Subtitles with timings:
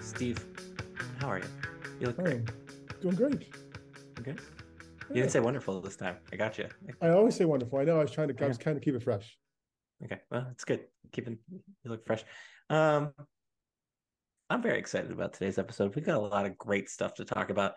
[0.00, 0.44] Steve,
[1.18, 1.44] how are you?
[2.00, 2.40] You look great.
[3.00, 3.54] doing great.
[4.20, 4.34] Okay.
[5.08, 6.16] You didn't say wonderful this time.
[6.32, 6.68] I got you.
[7.00, 7.78] I always say wonderful.
[7.78, 7.98] I know.
[7.98, 8.44] I was trying to.
[8.44, 8.64] I was Yeah.
[8.64, 9.36] kind of keep it fresh.
[10.04, 10.20] Okay.
[10.30, 10.86] Well, it's good.
[11.12, 12.24] Keeping you look fresh.
[12.70, 13.12] Um,
[14.48, 15.94] I'm very excited about today's episode.
[15.94, 17.74] We've got a lot of great stuff to talk about.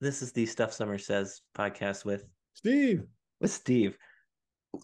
[0.00, 3.04] This is the Stuff Somers Says podcast with Steve,
[3.40, 3.96] with Steve.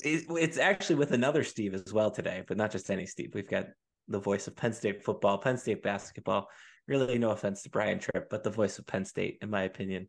[0.02, 3.34] It- it's actually with another Steve as well today, but not just any Steve.
[3.34, 3.66] We've got
[4.08, 6.48] the voice of Penn State football, Penn State basketball.
[6.88, 10.08] Really, no offense to Brian Tripp, but the voice of Penn State, in my opinion.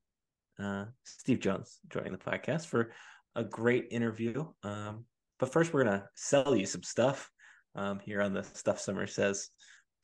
[0.57, 2.93] Uh, Steve Jones joining the podcast for
[3.35, 4.45] a great interview.
[4.63, 5.05] Um,
[5.37, 7.29] but first, we're gonna sell you some stuff
[7.75, 9.49] um, here on the Stuff Somers Says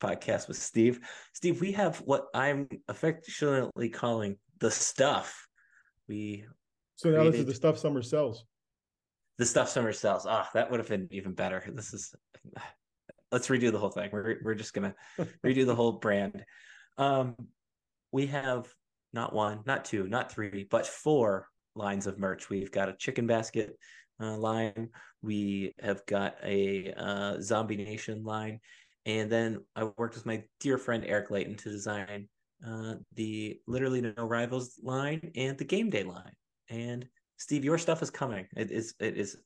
[0.00, 1.00] podcast with Steve.
[1.32, 5.46] Steve, we have what I'm affectionately calling the stuff.
[6.08, 6.44] We
[6.96, 8.44] so now this is the stuff Somers sells.
[9.38, 10.26] the stuff Somers sells.
[10.26, 11.64] Ah, that would have been even better.
[11.72, 12.14] This is
[13.32, 14.10] let's redo the whole thing.
[14.12, 14.94] We're we're just gonna
[15.44, 16.44] redo the whole brand.
[16.98, 17.36] Um,
[18.12, 18.68] we have
[19.12, 22.50] not one, not two, not three, but four lines of merch.
[22.50, 23.76] We've got a chicken basket
[24.20, 24.90] uh, line.
[25.22, 28.60] We have got a uh, Zombie Nation line,
[29.06, 32.28] and then I worked with my dear friend Eric Layton to design
[32.66, 36.32] uh, the literally no rivals line and the game day line.
[36.68, 38.46] And Steve, your stuff is coming.
[38.56, 39.36] It is it is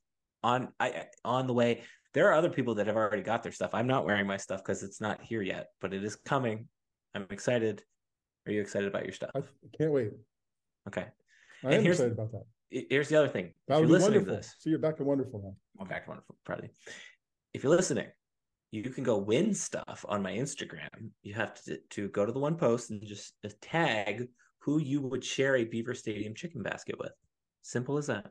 [0.43, 1.83] on I on the way.
[2.13, 3.71] There are other people that have already got their stuff.
[3.75, 6.69] I'm not wearing my stuff because it's not here yet, but it is coming.
[7.15, 7.83] I'm excited.
[8.47, 9.31] Are you excited about your stuff?
[9.35, 9.41] I
[9.77, 10.11] can't wait.
[10.89, 11.07] Okay.
[11.63, 12.45] I And am here's- excited about that.
[12.91, 13.55] Here's the other thing.
[13.69, 14.35] That if would you're listening wonderful.
[14.37, 15.55] to this, So you're back to wonderful now.
[15.81, 16.71] I'm back to wonderful Friday.
[17.53, 18.09] If you're listening,
[18.75, 21.11] you can go win stuff on my Instagram.
[21.23, 25.25] You have to to go to the one post and just tag who you would
[25.25, 27.13] share a Beaver Stadium chicken basket with.
[27.63, 28.27] Simple as that.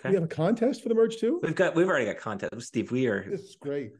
[0.00, 0.10] Okay.
[0.10, 1.38] We have a contest for the merch too.
[1.42, 2.60] We've got we've already got content.
[2.62, 3.92] Steve, we are This is great.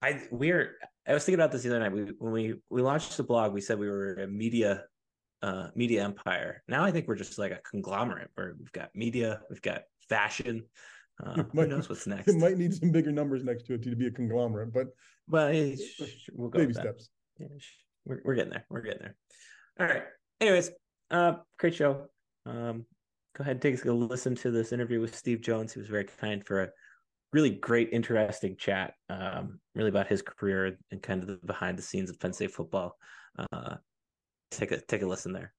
[0.00, 1.92] I we're I was thinking about this the other night.
[1.92, 4.84] We when we we launched the blog, we said we were a media
[5.42, 6.62] uh media empire.
[6.66, 10.64] Now I think we're just like a conglomerate where we've got media, we've got fashion.
[11.22, 12.28] Uh, who Might- knows what's next?
[12.28, 14.88] It might need some bigger numbers next to it to be a conglomerate, but
[15.28, 17.10] Well, sh- we'll go baby steps.
[17.38, 18.64] Yeah, sh- we're, we're getting there.
[18.70, 19.16] We're getting there.
[19.78, 20.02] All right.
[20.40, 20.70] Anyways,
[21.10, 22.06] uh, great show.
[22.46, 22.86] Um,
[23.36, 25.72] go ahead and take a listen to this interview with Steve Jones.
[25.72, 26.68] He was very kind for a
[27.32, 28.94] really great, interesting chat.
[29.08, 32.52] Um, really about his career and kind of the behind the scenes of Penn State
[32.52, 32.96] football.
[33.52, 33.76] Uh,
[34.50, 35.52] take a take a listen there.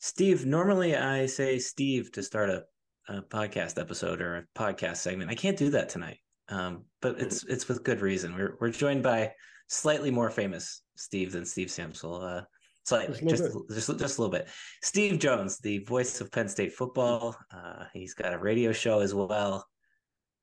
[0.00, 2.64] Steve, normally I say Steve to start a,
[3.08, 5.30] a podcast episode or a podcast segment.
[5.30, 6.18] I can't do that tonight.
[6.48, 8.34] Um, but it's it's with good reason.
[8.36, 9.32] We're we're joined by
[9.68, 12.22] slightly more famous Steve than Steve Samsel.
[12.22, 12.42] Uh,
[12.84, 14.48] slightly, Just just a just, just a little bit.
[14.82, 17.36] Steve Jones, the voice of Penn State football.
[17.50, 19.66] Uh, he's got a radio show as well.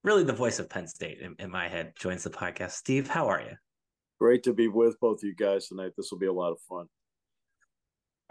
[0.03, 2.71] Really, the voice of Penn State in, in my head joins the podcast.
[2.71, 3.55] Steve, how are you?
[4.19, 5.93] Great to be with both of you guys tonight.
[5.95, 6.87] This will be a lot of fun.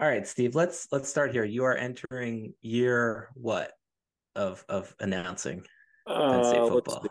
[0.01, 0.55] All right, Steve.
[0.55, 1.45] Let's let's start here.
[1.45, 3.71] You are entering year what
[4.35, 5.65] of of announcing
[6.07, 7.05] Penn State Uh, football?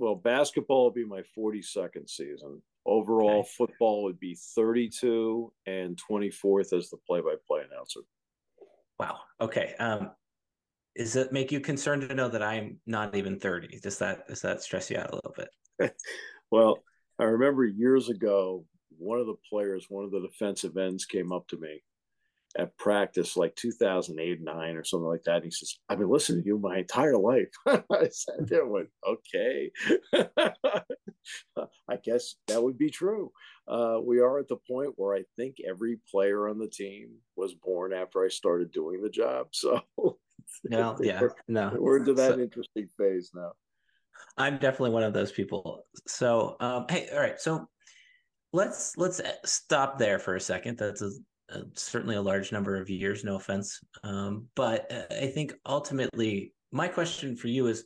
[0.00, 2.62] Well, basketball will be my 42nd season.
[2.86, 3.48] Overall, Okay.
[3.56, 8.00] football would be 32 and 24th as the play-by-play announcer.
[9.00, 9.18] Wow.
[9.40, 9.74] Okay.
[9.80, 10.12] Um,
[10.96, 13.80] does it make you concerned to know that I'm not even 30?
[13.80, 15.48] Does that does that stress you out a little bit?
[16.50, 16.82] Well,
[17.18, 18.64] I remember years ago,
[18.96, 21.82] one of the players, one of the defensive ends, came up to me
[22.58, 25.36] at practice, like 2008, nine or something like that.
[25.36, 28.70] And he says, "I've been listening to you my entire life." I sat there and
[28.70, 29.70] went, "Okay."
[31.88, 33.30] I guess that would be true.
[33.66, 37.54] Uh, we are at the point where I think every player on the team was
[37.54, 39.48] born after I started doing the job.
[40.50, 41.76] So, No, yeah, we're, no.
[41.78, 43.52] we're into that So- interesting phase now.
[44.38, 45.84] I'm definitely one of those people.
[46.06, 47.38] So, um, hey, all right.
[47.38, 47.68] So
[48.52, 50.78] let's let's uh, stop there for a second.
[50.78, 51.10] That's a,
[51.50, 53.24] a, certainly a large number of years.
[53.24, 57.84] No offense, um, but uh, I think ultimately my question for you is,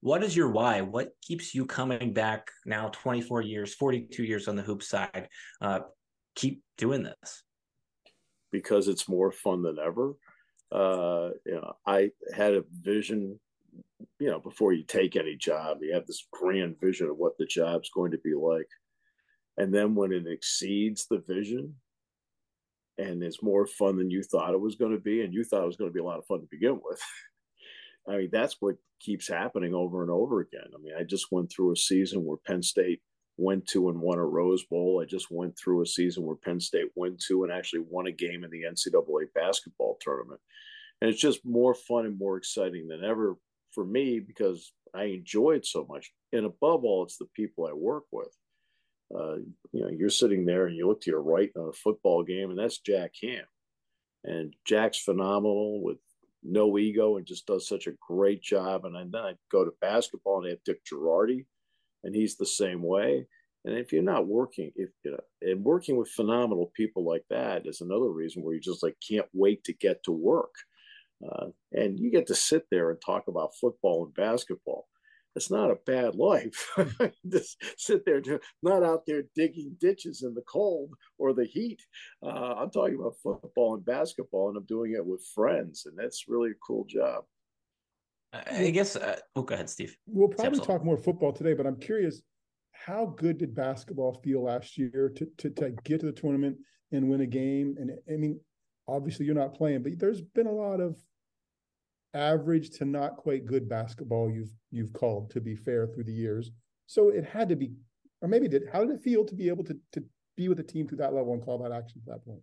[0.00, 0.80] what is your why?
[0.82, 2.88] What keeps you coming back now?
[2.92, 5.28] 24 years, 42 years on the hoop side.
[5.60, 5.80] Uh,
[6.34, 7.42] keep doing this.
[8.52, 10.14] because it's more fun than ever.
[10.70, 13.40] Uh, you know, I had a vision,
[14.20, 17.46] you know, before you take any job, you have this grand vision of what the
[17.46, 18.68] job's going to be like.
[19.56, 21.74] And then when it exceeds the vision
[22.98, 25.62] and it's more fun than you thought it was going to be, and you thought
[25.62, 27.00] it was going to be a lot of fun to begin with.
[28.08, 30.68] I mean, that's what keeps happening over and over again.
[30.74, 33.00] I mean, I just went through a season where Penn State
[33.36, 35.00] went to and won a Rose Bowl.
[35.02, 38.12] I just went through a season where Penn State went to and actually won a
[38.12, 40.40] game in the NCAA basketball tournament.
[41.00, 43.36] And it's just more fun and more exciting than ever
[43.72, 46.12] for me because I enjoy it so much.
[46.32, 48.34] And above all, it's the people I work with.
[49.12, 49.36] Uh,
[49.72, 52.50] you know, you're sitting there and you look to your right on a football game,
[52.50, 53.44] and that's Jack Ham.
[54.24, 55.98] And Jack's phenomenal with
[56.42, 58.84] no ego and just does such a great job.
[58.84, 61.46] And then I go to basketball and they have Dick Jerardi,
[62.04, 63.26] and he's the same way.
[63.64, 67.66] And if you're not working, if you know, and working with phenomenal people like that
[67.66, 70.54] is another reason where you just like can't wait to get to work.
[71.26, 74.86] Uh, and you get to sit there and talk about football and basketball.
[75.36, 76.70] It's not a bad life.
[77.28, 78.22] Just sit there,
[78.62, 81.82] not out there digging ditches in the cold or the heat.
[82.22, 86.28] Uh, I'm talking about football and basketball, and I'm doing it with friends, and that's
[86.28, 87.24] really a cool job.
[88.32, 88.96] I guess.
[88.96, 89.96] Uh, oh, go ahead, Steve.
[90.06, 92.22] We'll probably talk more football today, but I'm curious,
[92.72, 96.56] how good did basketball feel last year to, to to get to the tournament
[96.92, 97.76] and win a game?
[97.78, 98.40] And I mean,
[98.88, 100.96] obviously you're not playing, but there's been a lot of
[102.14, 106.50] average to not quite good basketball you've you've called to be fair through the years.
[106.86, 107.72] So it had to be,
[108.22, 108.64] or maybe did.
[108.72, 110.04] How did it feel to be able to to
[110.36, 112.42] be with a team to that level and call that action at that point?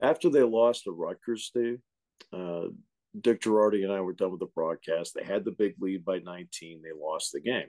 [0.00, 1.80] After they lost to Rutgers, Steve,
[2.32, 2.66] uh,
[3.20, 5.14] Dick Jerardi and I were done with the broadcast.
[5.14, 6.82] They had the big lead by 19.
[6.82, 7.68] They lost the game.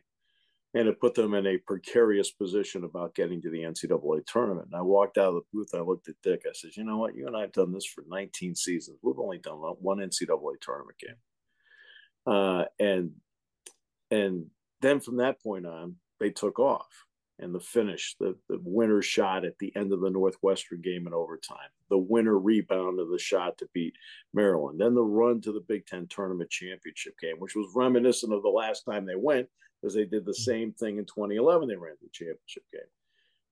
[0.75, 4.67] And it put them in a precarious position about getting to the NCAA tournament.
[4.67, 6.43] And I walked out of the booth I looked at Dick.
[6.45, 7.15] I said, You know what?
[7.15, 8.99] You and I have done this for 19 seasons.
[9.01, 11.15] We've only done one NCAA tournament game.
[12.27, 13.11] Uh, and
[14.11, 14.45] and
[14.81, 17.05] then from that point on, they took off.
[17.41, 21.13] And the finish, the, the winner shot at the end of the Northwestern game in
[21.13, 23.93] overtime, the winner rebound of the shot to beat
[24.33, 28.43] Maryland, then the run to the Big Ten tournament championship game, which was reminiscent of
[28.43, 29.47] the last time they went,
[29.81, 30.35] because they did the mm.
[30.35, 31.67] same thing in 2011.
[31.67, 32.81] They ran the championship game.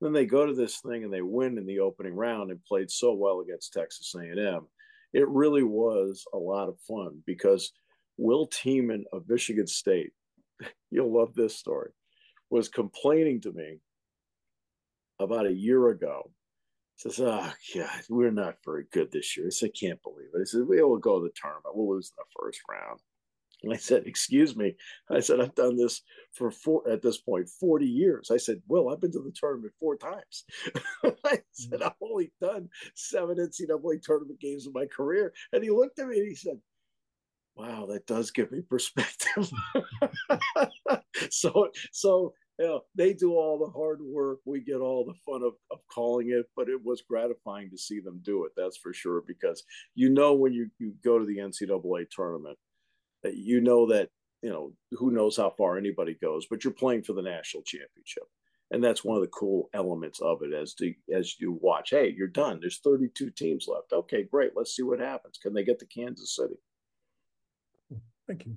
[0.02, 2.92] Then they go to this thing and they win in the opening round and played
[2.92, 4.68] so well against Texas A&M.
[5.14, 7.72] It really was a lot of fun because–
[8.18, 10.12] Will Tieman of Michigan State,
[10.92, 11.92] you'll love this story,
[12.50, 13.78] was complaining to me
[15.20, 16.32] about a year ago.
[16.98, 19.46] Says, oh God, we're not very good this year.
[19.46, 20.42] I said, can't believe it.
[20.42, 21.76] I said, we will go to the tournament.
[21.76, 23.00] We'll lose in the first round.
[23.64, 24.76] And I said, excuse me.
[25.10, 26.02] I said, I've done this
[26.34, 28.30] for four, at this point, 40 years.
[28.32, 30.46] I said, Will, I've been to the tournament four times.
[31.26, 35.34] I said, I've only done seven NCAA tournament games in my career.
[35.54, 36.60] And he looked at me and he said,
[37.56, 39.50] wow, that does give me perspective.
[41.32, 44.40] so, so you know, they do all the hard work.
[44.46, 48.00] We get all the fun of, of calling it, but it was gratifying to see
[48.00, 48.52] them do it.
[48.56, 49.24] That's for sure.
[49.28, 49.64] Because
[49.96, 52.58] you know, when you, you go to the NCAA tournament,
[53.24, 54.10] you know that,
[54.42, 58.24] you know, who knows how far anybody goes, but you're playing for the national championship.
[58.70, 62.14] And that's one of the cool elements of it as to, as you watch, hey,
[62.16, 62.60] you're done.
[62.60, 63.94] There's 32 teams left.
[63.94, 64.52] Okay, great.
[64.56, 65.40] Let's see what happens.
[65.42, 66.56] Can they get to Kansas City?
[68.28, 68.56] Thank you.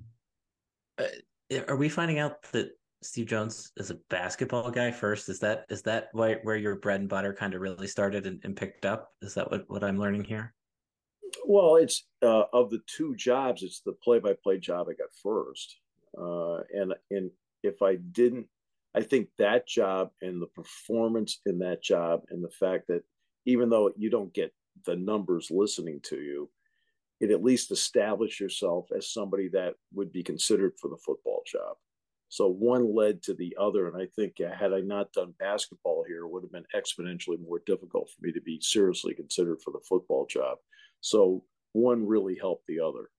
[0.97, 2.71] Uh, are we finding out that
[3.01, 5.29] Steve Jones is a basketball guy first?
[5.29, 8.39] Is that is that why, where your bread and butter kind of really started and,
[8.43, 9.11] and picked up?
[9.21, 10.53] Is that what, what I'm learning here?
[11.45, 15.77] Well, it's uh, of the two jobs, it's the play-by-play job I got first,
[16.17, 17.31] uh, and and
[17.63, 18.47] if I didn't,
[18.95, 23.03] I think that job and the performance in that job and the fact that
[23.45, 24.53] even though you don't get
[24.85, 26.49] the numbers listening to you,
[27.19, 31.77] it at least establish yourself as somebody that would be considered for the football job.
[32.29, 33.87] So one led to the other.
[33.87, 37.39] And I think uh, had I not done basketball here, it would have been exponentially
[37.41, 40.57] more difficult for me to be seriously considered for the football job.
[41.01, 41.43] So
[41.73, 43.09] one really helped the other.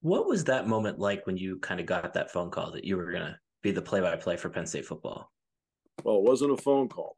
[0.00, 2.96] What was that moment like when you kind of got that phone call that you
[2.96, 5.30] were going to be the play by play for Penn State football?
[6.04, 7.16] Well, it wasn't a phone call.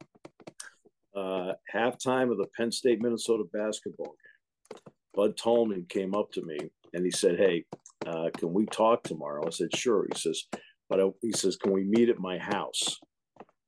[1.15, 4.29] Uh, halftime of the Penn State Minnesota basketball game
[5.13, 6.57] Bud Tallman came up to me
[6.93, 7.65] and he said, "Hey,
[8.05, 10.45] uh, can we talk tomorrow?" I said, "Sure." He says,
[10.89, 12.99] "But I, he says, can we meet at my house?"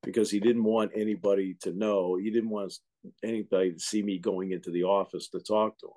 [0.03, 2.15] Because he didn't want anybody to know.
[2.15, 2.73] He didn't want
[3.23, 5.93] anybody to see me going into the office to talk to him.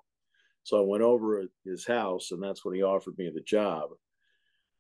[0.63, 3.91] So I went over his house, and that's when he offered me the job.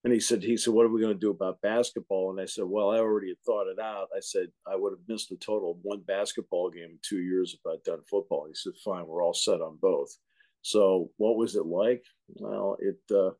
[0.04, 2.30] And he said, he said, what are we going to do about basketball?
[2.30, 4.08] And I said, well, I already had thought it out.
[4.14, 7.54] I said, I would have missed a total of one basketball game in two years
[7.54, 8.46] if I'd done football.
[8.46, 10.14] He said, fine, we're all set on both.
[10.60, 12.04] So, what was it like?
[12.34, 13.30] Well, it uh,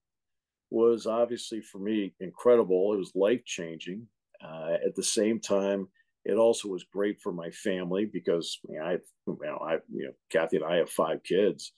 [0.71, 2.95] was obviously for me incredible.
[2.95, 4.07] It was life changing.
[4.45, 5.89] Uh, at the same time,
[6.25, 8.93] it also was great for my family because you know, I,
[9.27, 11.73] you know, I, you know, Kathy and I have five kids,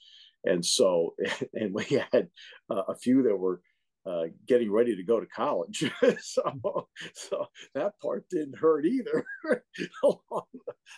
[0.44, 1.14] and so,
[1.54, 2.28] and we had
[2.70, 3.60] uh, a few that were
[4.06, 5.90] uh, getting ready to go to college.
[6.20, 9.24] so, so that part didn't hurt either
[10.04, 10.46] along,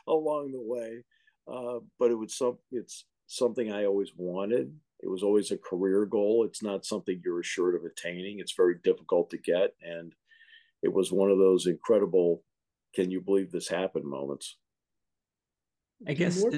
[0.06, 1.02] along the way.
[1.50, 4.70] Uh, but it was some, it's something I always wanted.
[5.00, 6.44] It was always a career goal.
[6.44, 8.40] It's not something you're assured of attaining.
[8.40, 9.74] It's very difficult to get.
[9.80, 10.12] And
[10.82, 12.42] it was one of those incredible,
[12.94, 14.56] can you believe this happened moments.
[16.06, 16.40] I guess.
[16.40, 16.52] More,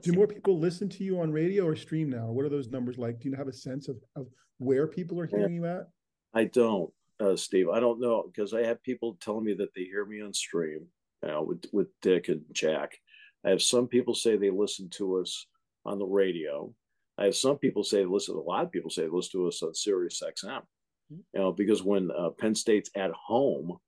[0.00, 2.30] do more people listen to you on radio or stream now?
[2.30, 3.20] What are those numbers like?
[3.20, 4.26] Do you have a sense of, of
[4.58, 5.88] where people are hearing you at?
[6.34, 7.68] I don't, uh, Steve.
[7.68, 10.86] I don't know because I have people telling me that they hear me on stream
[11.22, 12.98] you know, with with Dick and Jack.
[13.44, 15.46] I have some people say they listen to us
[15.84, 16.72] on the radio.
[17.18, 18.34] I have some people say listen.
[18.34, 20.62] A lot of people say they listen to us on Sirius XM.
[21.32, 23.78] You know, because when uh, Penn State's at home,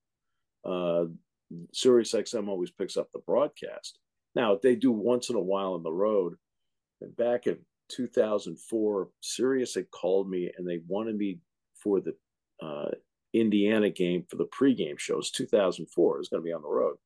[0.64, 1.04] uh,
[1.72, 3.98] Sirius XM always picks up the broadcast.
[4.34, 6.34] Now they do once in a while on the road.
[7.00, 7.58] And back in
[7.90, 11.38] 2004, Sirius had called me and they wanted me
[11.74, 12.14] for the
[12.62, 12.90] uh,
[13.34, 15.30] Indiana game for the pregame shows.
[15.30, 16.96] 2004 is going to be on the road,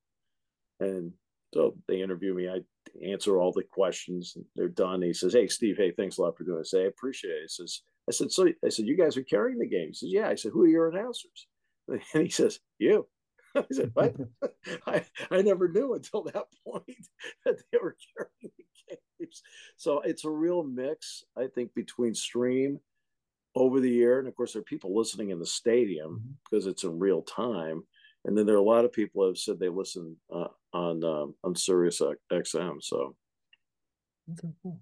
[0.79, 1.13] and
[1.55, 2.49] so they interview me.
[2.49, 2.61] I
[3.05, 4.37] answer all the questions.
[4.55, 5.03] They're done.
[5.03, 5.79] He says, "Hey, Steve.
[5.79, 6.75] Hey, thanks a lot for doing this.
[6.75, 9.67] I appreciate it." He says, "I said, so I said, you guys are carrying the
[9.67, 11.47] game." He says, "Yeah." I said, "Who are your announcers?"
[12.15, 13.07] And he says, "You."
[13.57, 14.15] I said, "What?"
[14.87, 17.09] I, I never knew until that point
[17.45, 19.43] that they were carrying the games.
[19.77, 22.81] So it's a real mix, I think, between stream
[23.55, 26.33] over the air, and of course, there are people listening in the stadium mm-hmm.
[26.51, 27.83] because it's in real time.
[28.25, 31.05] And then there are a lot of people who have said they listen uh, on
[31.05, 32.83] um, on Sirius XM.
[32.83, 33.17] So,
[34.33, 34.81] okay, cool.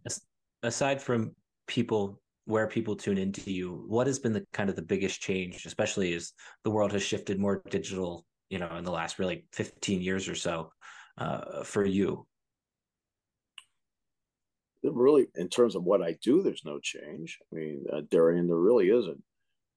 [0.62, 1.34] aside from
[1.66, 5.66] people where people tune into you, what has been the kind of the biggest change,
[5.66, 6.32] especially as
[6.64, 10.34] the world has shifted more digital you know in the last really 15 years or
[10.34, 10.70] so
[11.18, 12.26] uh, for you?
[14.82, 17.38] Really in terms of what i do there's no change.
[17.52, 19.22] I mean uh, darian there really isn't.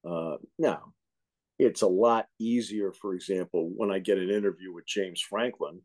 [0.08, 0.92] Uh, now
[1.58, 5.82] it's a lot easier for example when i get an interview with james franklin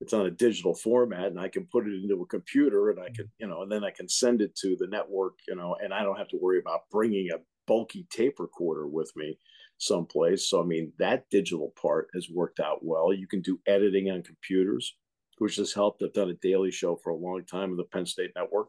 [0.00, 3.06] it's on a digital format and i can put it into a computer and i
[3.06, 3.40] can mm-hmm.
[3.40, 6.02] you know and then i can send it to the network you know and i
[6.02, 9.38] don't have to worry about bringing a bulky tape recorder with me
[9.78, 10.48] someplace.
[10.48, 13.12] So, I mean, that digital part has worked out well.
[13.12, 14.96] You can do editing on computers,
[15.38, 16.02] which has helped.
[16.02, 18.68] I've done a daily show for a long time in the Penn State Network.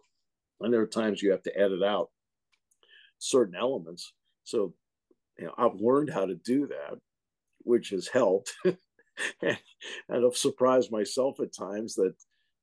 [0.59, 2.09] And there are times you have to edit out
[3.19, 4.13] certain elements.
[4.43, 4.73] So,
[5.37, 6.97] you know, I've learned how to do that,
[7.59, 8.53] which has helped.
[9.41, 9.57] and,
[10.09, 12.13] I've surprised myself at times that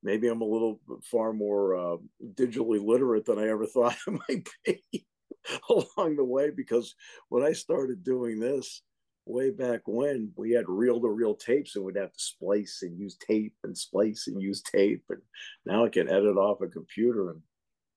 [0.03, 1.97] maybe I'm a little far more uh,
[2.35, 5.07] digitally literate than I ever thought I might be.
[5.71, 6.95] along the way because
[7.29, 8.83] when I started doing this
[9.27, 12.99] way back when, we had reel to reel tapes and we'd have to splice and
[12.99, 15.03] use tape and splice and use tape.
[15.09, 15.21] And
[15.65, 17.41] now I can edit off a computer and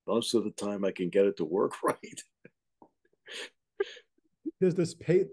[0.07, 2.21] most of the time I can get it to work right.
[4.61, 5.25] Does this pay,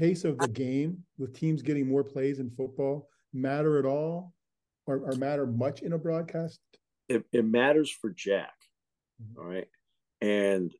[0.00, 4.32] pace of the game with teams getting more plays in football matter at all
[4.86, 6.58] or, or matter much in a broadcast?
[7.10, 8.54] It, it matters for Jack.
[9.22, 9.40] Mm-hmm.
[9.40, 9.68] All right.
[10.22, 10.72] And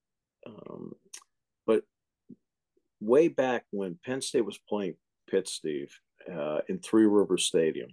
[0.47, 0.93] um,
[1.67, 1.83] but
[3.01, 4.95] way back when Penn State was playing
[5.31, 5.95] Pitt, Steve,
[6.33, 7.91] uh, in Three River Stadium,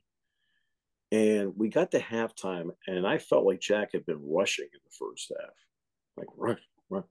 [1.11, 4.95] and we got to halftime, and I felt like Jack had been rushing in the
[4.97, 5.53] first half,
[6.15, 6.57] like run,
[6.89, 7.03] run.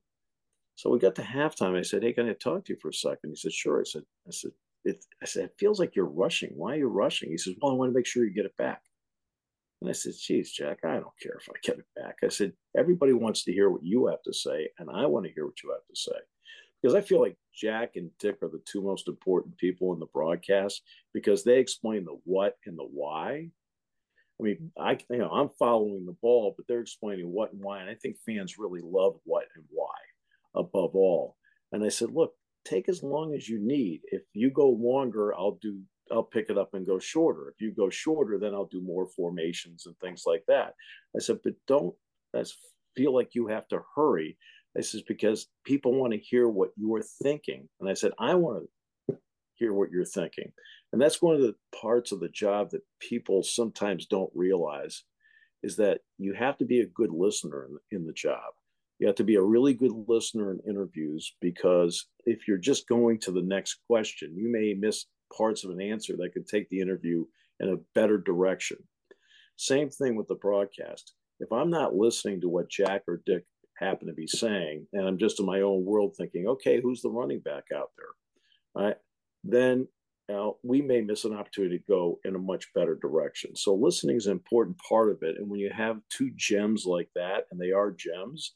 [0.77, 1.77] So we got to halftime.
[1.77, 3.31] I said, "Hey, can I talk to you for a second?
[3.31, 4.53] He said, "Sure." I said, "I said,
[4.85, 6.51] it, I said, it feels like you're rushing.
[6.55, 8.57] Why are you rushing?" He says, "Well, I want to make sure you get it
[8.57, 8.83] back."
[9.81, 12.17] And I said, geez, Jack, I don't care if I get it back.
[12.25, 15.33] I said, everybody wants to hear what you have to say, and I want to
[15.33, 16.17] hear what you have to say.
[16.81, 20.07] Because I feel like Jack and Dick are the two most important people in the
[20.07, 23.51] broadcast because they explain the what and the why.
[24.39, 27.81] I mean, I you know I'm following the ball, but they're explaining what and why,
[27.81, 29.95] and I think fans really love what and why
[30.57, 31.37] above all.
[31.73, 32.33] And I said, look,
[32.65, 34.01] take as long as you need.
[34.11, 37.49] If you go longer, I'll do I'll pick it up and go shorter.
[37.49, 40.75] If you go shorter, then I'll do more formations and things like that.
[41.17, 41.95] I said, but don't
[42.33, 42.57] that's
[42.97, 44.39] feel like you have to hurry.
[44.77, 48.69] I says because people want to hear what you're thinking, and I said I want
[49.09, 49.17] to
[49.55, 50.53] hear what you're thinking,
[50.93, 55.03] and that's one of the parts of the job that people sometimes don't realize
[55.63, 58.53] is that you have to be a good listener in, in the job.
[58.99, 63.21] You have to be a really good listener in interviews because if you're just going
[63.21, 66.81] to the next question, you may miss parts of an answer that could take the
[66.81, 67.25] interview
[67.61, 68.79] in a better direction.
[69.57, 71.15] Same thing with the broadcast.
[71.41, 73.45] If I'm not listening to what Jack or Dick
[73.79, 77.11] happen to be saying, and I'm just in my own world thinking, okay, who's the
[77.11, 78.85] running back out there?
[78.85, 78.97] Right?
[79.45, 79.89] Then
[80.29, 83.55] you know, we may miss an opportunity to go in a much better direction.
[83.55, 85.37] So listening is an important part of it.
[85.39, 88.55] And when you have two gems like that, and they are gems,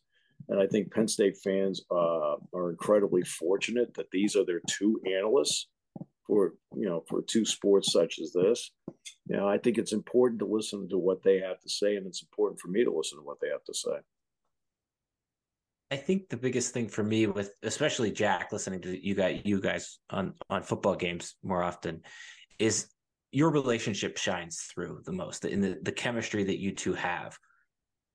[0.49, 5.01] And I think Penn State fans uh, are incredibly fortunate that these are their two
[5.07, 5.69] analysts
[6.27, 8.71] for you know for two sports such as this.
[9.27, 12.07] You know, I think it's important to listen to what they have to say, and
[12.07, 13.99] it's important for me to listen to what they have to say.
[15.91, 19.61] I think the biggest thing for me with especially Jack listening to you guys you
[19.61, 22.03] guys on on football games more often
[22.59, 22.89] is
[23.33, 27.37] your relationship shines through the most in the, the chemistry that you two have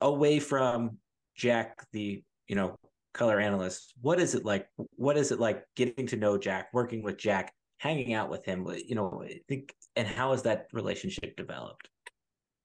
[0.01, 0.98] away from
[1.36, 2.75] Jack the you know
[3.13, 7.04] color analyst what is it like what is it like getting to know Jack working
[7.04, 11.36] with Jack hanging out with him you know I think and how has that relationship
[11.36, 11.89] developed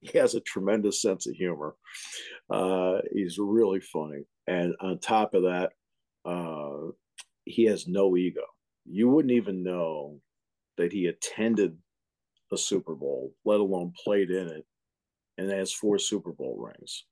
[0.01, 1.77] he has a tremendous sense of humor
[2.51, 5.71] uh, he's really funny and on top of that,
[6.25, 6.91] uh,
[7.45, 8.43] he has no ego.
[8.85, 10.19] You wouldn't even know
[10.77, 11.77] that he attended
[12.53, 14.67] a Super Bowl, let alone played in it,
[15.39, 17.05] and has four Super Bowl rings.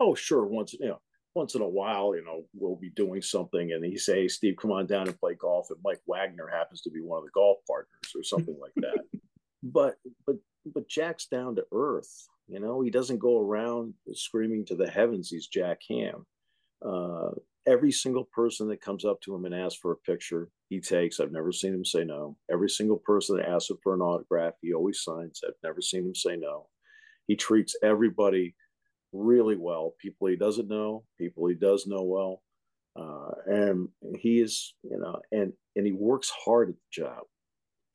[0.00, 1.00] Oh, sure, once you know,
[1.34, 4.56] once in a while, you know, we'll be doing something, and he say, hey, "Steve,
[4.60, 7.30] come on down and play golf," and Mike Wagner happens to be one of the
[7.34, 8.98] golf partners or something like that.
[9.66, 9.94] But
[10.26, 10.36] but
[10.74, 12.28] but Jack's down to earth.
[12.48, 16.26] You know, he doesn't go around screaming to the heavens he's Jack Ham.
[16.84, 17.30] Uh,
[17.66, 21.18] every single person that comes up to him and asks for a picture, he takes.
[21.18, 22.36] I've never seen him say no.
[22.50, 25.40] Every single person that asks him for an autograph, he always signs.
[25.46, 26.66] I've never seen him say no.
[27.26, 28.54] He treats everybody
[29.14, 29.94] really well.
[30.00, 32.42] People he doesn't know, people he does know well,
[32.96, 37.22] uh, and he is, you know, and and he works hard at the job.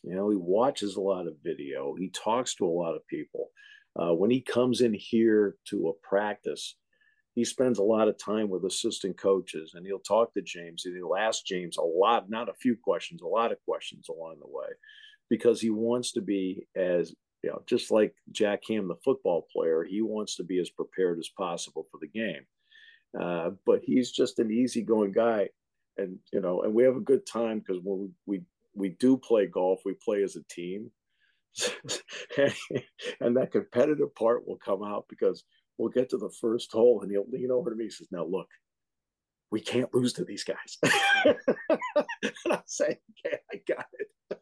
[0.03, 1.93] You know, he watches a lot of video.
[1.97, 3.49] He talks to a lot of people.
[3.99, 6.75] Uh, when he comes in here to a practice,
[7.35, 10.95] he spends a lot of time with assistant coaches and he'll talk to James and
[10.95, 14.47] he'll ask James a lot, not a few questions, a lot of questions along the
[14.47, 14.67] way,
[15.29, 19.83] because he wants to be as, you know, just like Jack Ham, the football player,
[19.83, 22.45] he wants to be as prepared as possible for the game.
[23.19, 25.49] Uh, but he's just an easygoing guy.
[25.97, 28.41] And, you know, and we have a good time because when we, we,
[28.75, 30.91] we do play golf, we play as a team.
[33.21, 35.43] and that competitive part will come out because
[35.77, 37.85] we'll get to the first hole and he'll lean over to me.
[37.85, 38.47] He says, Now look,
[39.51, 40.77] we can't lose to these guys.
[41.25, 44.39] and I'm saying, Okay, I got it.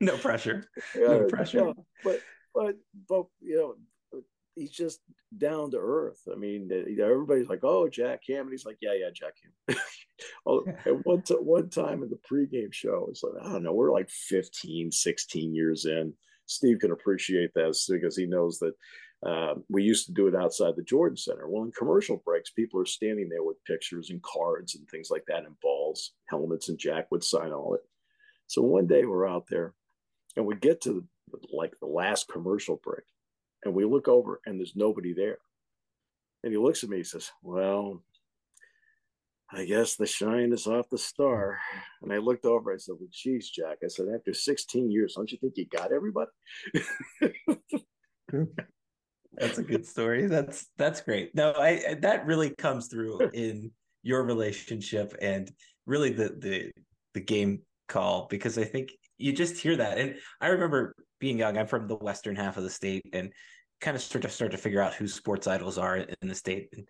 [0.00, 0.64] No pressure.
[0.96, 1.58] No pressure.
[1.58, 1.72] Yeah,
[2.04, 2.20] but
[2.54, 2.76] but
[3.08, 4.22] but you know,
[4.56, 5.00] he's just
[5.36, 6.20] down to earth.
[6.30, 9.76] I mean, everybody's like, "Oh, Jack Ham," and he's like, "Yeah, yeah, Jack Ham."
[10.46, 13.72] oh, at one, t- one time in the pregame show, it's like I don't know,
[13.72, 16.12] we're like 15, 16 years in.
[16.46, 18.74] Steve can appreciate that because he knows that
[19.24, 21.48] uh, we used to do it outside the Jordan Center.
[21.48, 25.24] Well, in commercial breaks, people are standing there with pictures and cards and things like
[25.28, 27.82] that, and balls, helmets, and Jack would sign all it.
[28.50, 29.74] So one day we're out there,
[30.36, 33.04] and we get to the, like the last commercial break,
[33.64, 35.38] and we look over, and there's nobody there.
[36.42, 38.02] And he looks at me, he says, "Well,
[39.52, 41.60] I guess the shine is off the star.
[42.02, 43.78] And I looked over, I said, Well, geez, Jack.
[43.84, 46.30] I said, after 16 years, don't you think you got everybody?
[49.34, 50.26] That's a good story.
[50.26, 51.36] That's that's great.
[51.36, 53.70] No, I that really comes through in
[54.02, 55.52] your relationship and
[55.86, 56.72] really the the
[57.14, 57.60] the game
[57.90, 59.98] call because I think you just hear that.
[59.98, 61.58] And I remember being young.
[61.58, 63.32] I'm from the western half of the state and
[63.80, 66.68] kind of start to start to figure out who sports idols are in the state.
[66.72, 66.86] And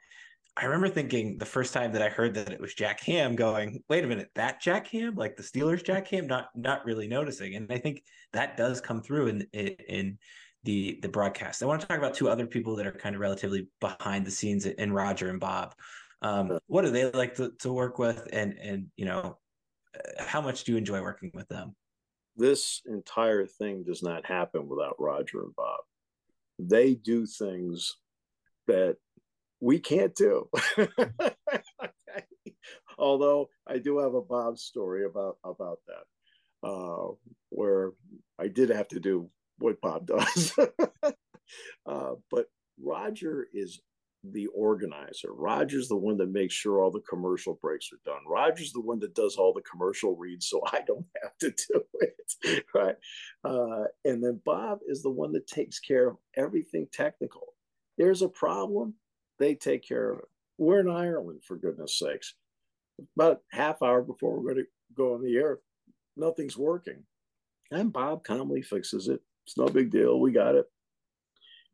[0.56, 3.82] I remember thinking the first time that I heard that it was Jack Ham, going,
[3.88, 7.54] "Wait a minute, that Jack Ham, like the Steelers Jack Ham," not not really noticing.
[7.54, 10.18] And I think that does come through in in
[10.64, 11.62] the the broadcast.
[11.62, 14.30] I want to talk about two other people that are kind of relatively behind the
[14.30, 15.74] scenes in Roger and Bob.
[16.22, 19.38] Um, what do they like to, to work with, and and you know,
[20.18, 21.74] how much do you enjoy working with them?
[22.36, 25.80] This entire thing does not happen without Roger and Bob.
[26.58, 27.96] They do things
[28.66, 28.96] that
[29.60, 30.48] we can't do.
[30.78, 32.24] okay.
[32.98, 37.12] Although I do have a Bob story about about that, uh,
[37.48, 37.92] where
[38.38, 40.54] I did have to do what Bob does.
[41.86, 42.46] uh, but
[42.82, 43.80] Roger is
[44.24, 45.32] the organizer.
[45.32, 48.20] Roger's the one that makes sure all the commercial breaks are done.
[48.26, 51.82] Roger's the one that does all the commercial reads, so I don't have to do
[52.00, 52.16] it.
[52.74, 52.94] Right.
[53.44, 57.54] Uh, and then Bob is the one that takes care of everything technical.
[57.98, 58.94] There's a problem,
[59.38, 60.24] they take care of it.
[60.56, 62.34] We're in Ireland, for goodness sakes.
[63.16, 65.58] About half hour before we're going to go on the air,
[66.16, 67.02] nothing's working.
[67.72, 70.20] And Bob calmly fixes it it's no big deal.
[70.20, 70.66] We got it.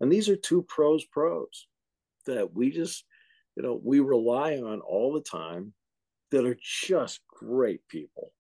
[0.01, 1.67] And these are two pros pros
[2.27, 3.05] that we just,
[3.57, 5.73] you know, we rely on all the time
[6.31, 8.33] that are just great people.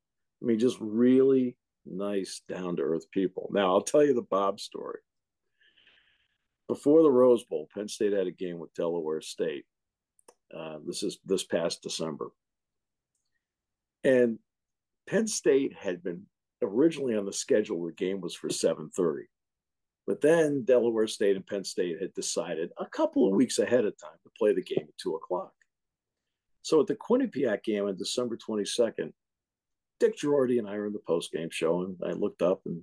[0.43, 3.49] I mean, just really nice, down to earth people.
[3.53, 4.99] Now, I'll tell you the Bob story.
[6.69, 9.65] Before the Rose Bowl, Penn State had a game with Delaware State.
[10.55, 12.29] Uh, this is this past December,
[14.05, 14.39] and
[15.09, 16.23] Penn State had been
[16.63, 17.85] originally on the schedule.
[17.85, 19.27] The game was for seven thirty,
[20.07, 24.01] but then Delaware State and Penn State had decided a couple of weeks ahead of
[24.01, 25.53] time to play the game at two o'clock.
[26.63, 29.13] So at the Quinnipiac game on December twenty second,
[30.01, 32.83] Dick Jerardi and I are in the post game show, and I looked up and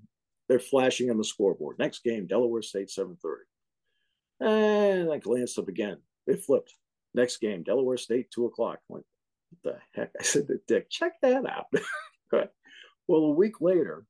[0.49, 1.77] they're flashing on the scoreboard.
[1.79, 3.45] Next game, Delaware State, 7:30.
[4.39, 5.97] And I glanced up again.
[6.27, 6.73] It flipped.
[7.13, 8.79] Next game, Delaware State, two o'clock.
[8.89, 9.05] I went,
[9.49, 10.11] what the heck?
[10.19, 11.67] I said to Dick, check that out.
[13.07, 14.05] well, a week later,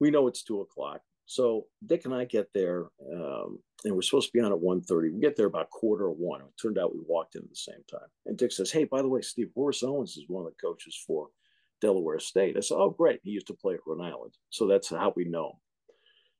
[0.00, 1.00] we know it's two o'clock.
[1.28, 5.12] So Dick and I get there, um, and we're supposed to be on at 1.30.
[5.12, 6.40] We get there about quarter of one.
[6.40, 8.08] It turned out we walked in at the same time.
[8.24, 10.98] And Dick says, hey, by the way, Steve, Horace Owens is one of the coaches
[11.06, 11.28] for
[11.82, 12.56] Delaware State.
[12.56, 13.20] I said, oh, great.
[13.22, 14.32] He used to play at Rhode Island.
[14.48, 15.56] So that's how we know him.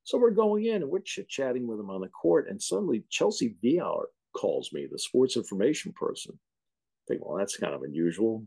[0.05, 2.48] So we're going in and we're chit chatting with him on the court.
[2.48, 6.33] And suddenly Chelsea Viar calls me, the sports information person.
[6.35, 8.46] I think, well, that's kind of unusual.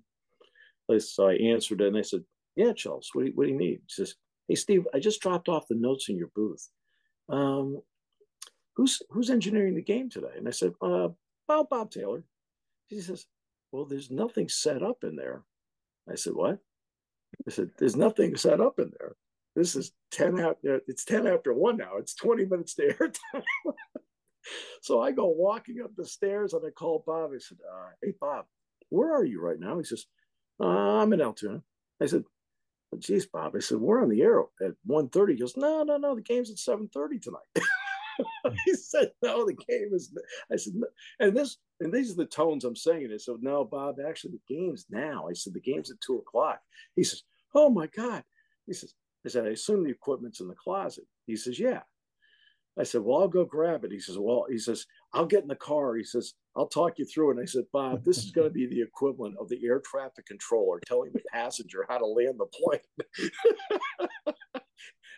[0.98, 2.24] So I answered it and I said,
[2.56, 3.82] yeah, Chelsea, what do you, what do you need?
[3.86, 4.16] He says,
[4.52, 6.68] hey, Steve, I just dropped off the notes in your booth.
[7.30, 7.82] Um,
[8.76, 10.34] who's who's engineering the game today?
[10.36, 11.08] And I said, uh,
[11.48, 12.26] Bob, Bob Taylor.
[12.90, 13.28] He says,
[13.72, 15.44] well, there's nothing set up in there.
[16.12, 16.60] I said, what?
[17.48, 19.16] I said, there's nothing set up in there.
[19.56, 21.96] This is 10 after, it's 10 after one now.
[21.98, 23.44] It's 20 minutes to airtime.
[24.82, 27.32] so I go walking up the stairs and I call Bob.
[27.34, 28.48] I said, uh, hey, Bob,
[28.90, 29.78] where are you right now?
[29.78, 30.06] He says,
[30.60, 31.62] uh, I'm in Altoona.
[32.02, 32.26] I said,
[33.00, 33.56] geez, Bob.
[33.56, 35.30] I said, we're on the air at 1.30.
[35.30, 37.68] He goes, no, no, no, the game's at 7.30 tonight.
[38.66, 40.14] he said, no, the game is,
[40.52, 40.88] I said, no.
[41.20, 43.22] and this, and these are the tones I'm saying it.
[43.22, 45.28] So no, Bob, actually the game's now.
[45.30, 46.60] I said, the game's at two o'clock.
[46.96, 47.24] He says,
[47.56, 48.24] oh my God.
[48.68, 48.94] He says,
[49.26, 51.06] I said, I assume the equipment's in the closet.
[51.28, 51.82] He says, yeah.
[52.80, 53.92] I said, well, I'll go grab it.
[53.92, 55.96] He says, well, he says, I'll get in the car.
[55.96, 57.38] He says, I'll talk you through it.
[57.38, 60.26] And I said, Bob, this is going to be the equivalent of the air traffic
[60.26, 62.80] controller telling the passenger how to land the plane.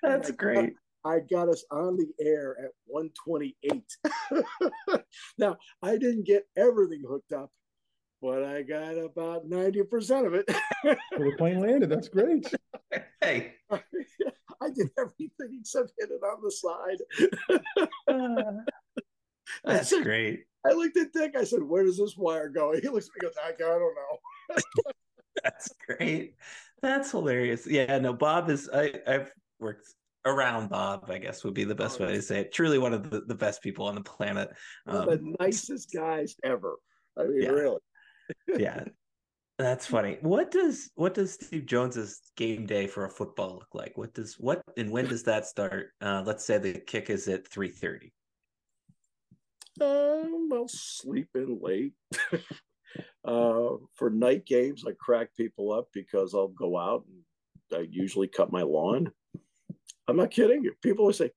[0.03, 0.73] That's great.
[1.05, 3.83] I got us on the air at 128.
[5.37, 7.51] now, I didn't get everything hooked up,
[8.21, 10.45] but I got about 90% of it.
[10.83, 11.89] well, the plane landed.
[11.89, 12.53] That's great.
[13.21, 13.53] Hey.
[13.71, 16.99] I did everything except hit it on the side.
[19.63, 20.43] That's great.
[20.65, 21.36] I looked at Dick.
[21.36, 24.56] I said, "Where does this wire go?" He looks at me goes, "I don't know."
[25.43, 26.36] That's great.
[26.82, 27.65] That's hilarious.
[27.65, 28.69] Yeah, no, Bob is.
[28.73, 29.88] I, I've worked
[30.26, 32.54] around Bob, I guess would be the best oh, way to say it.
[32.54, 34.49] Truly one of the, the best people on the planet.
[34.88, 36.76] Um, the nicest guys ever.
[37.17, 37.49] I mean, yeah.
[37.49, 37.80] really.
[38.58, 38.84] yeah.
[39.60, 40.17] That's funny.
[40.21, 43.95] What does what does Steve Jones's game day for a football look like?
[43.97, 45.91] What does what and when does that start?
[46.02, 48.13] Uh, let's say the kick is at three thirty.
[49.81, 51.93] I'll sleep in late.
[53.25, 58.27] uh, for night games, I crack people up because I'll go out and I usually
[58.27, 59.12] cut my lawn.
[60.07, 60.69] I'm not kidding.
[60.81, 61.31] People always say,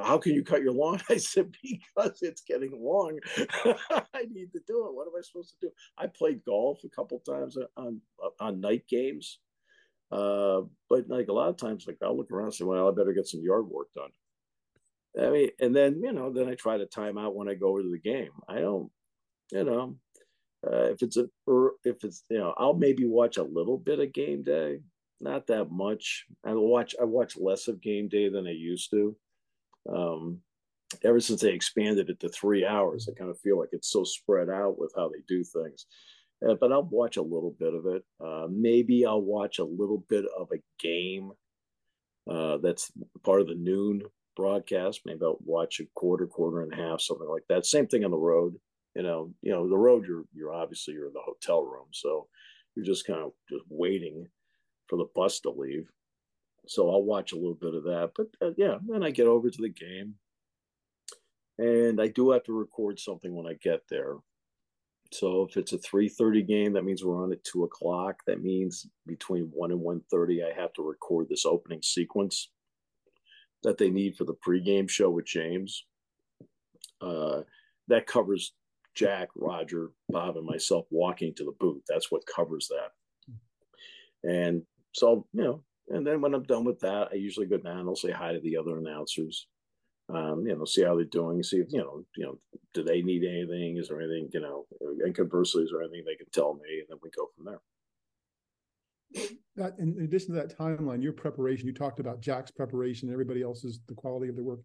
[0.00, 1.00] how can you cut your lawn?
[1.10, 3.18] I said, because it's getting long.
[3.64, 4.94] I need to do it.
[4.94, 5.72] What am I supposed to do?
[5.98, 8.00] I played golf a couple times on
[8.38, 9.38] on night games.
[10.10, 12.90] Uh, but like a lot of times, like I'll look around and say, well, I
[12.90, 14.10] better get some yard work done.
[15.18, 17.68] I mean, and then, you know, then I try to time out when I go
[17.68, 18.30] over to the game.
[18.48, 18.90] I don't,
[19.50, 19.96] you know,
[20.66, 21.26] uh, if it's a,
[21.84, 24.80] if it's, you know, I'll maybe watch a little bit of game day,
[25.20, 26.26] not that much.
[26.44, 29.16] I watch I watch less of game day than I used to.
[29.92, 30.38] Um,
[31.04, 34.04] ever since they expanded it to three hours, I kind of feel like it's so
[34.04, 35.86] spread out with how they do things.
[36.46, 38.02] Uh, but I'll watch a little bit of it.
[38.24, 41.32] Uh, maybe I'll watch a little bit of a game
[42.30, 42.90] uh, that's
[43.24, 44.02] part of the noon
[44.40, 45.02] broadcast.
[45.04, 47.66] Maybe I'll watch a quarter, quarter and a half, something like that.
[47.66, 48.54] Same thing on the road.
[48.96, 50.06] You know, you know, the road.
[50.06, 52.26] You're you're obviously you're in the hotel room, so
[52.74, 54.26] you're just kind of just waiting
[54.88, 55.88] for the bus to leave.
[56.66, 58.12] So I'll watch a little bit of that.
[58.16, 60.14] But uh, yeah, then I get over to the game.
[61.58, 64.16] And I do have to record something when I get there.
[65.12, 68.22] So if it's a 3.30 game, that means we're on at 2 o'clock.
[68.26, 72.48] That means between 1 and 1.30, I have to record this opening sequence
[73.62, 75.84] that they need for the pregame show with James.
[77.00, 77.42] Uh,
[77.88, 78.52] that covers
[78.94, 81.82] Jack, Roger, Bob, and myself walking to the booth.
[81.88, 84.28] That's what covers that.
[84.28, 87.78] And so, you know, and then when I'm done with that, I usually go down.
[87.78, 89.46] And I'll say hi to the other announcers.
[90.08, 91.42] Um, you know, see how they're doing.
[91.42, 92.38] See if you know, you know,
[92.74, 93.76] do they need anything?
[93.76, 94.66] Is there anything you know?
[95.04, 96.80] And conversely, is there anything they can tell me?
[96.80, 97.60] And then we go from there.
[99.56, 103.80] That, in addition to that timeline, your preparation, you talked about Jack's preparation, everybody else's
[103.88, 104.60] the quality of their work.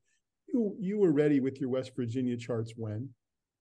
[0.48, 3.10] You you were ready with your West Virginia charts when?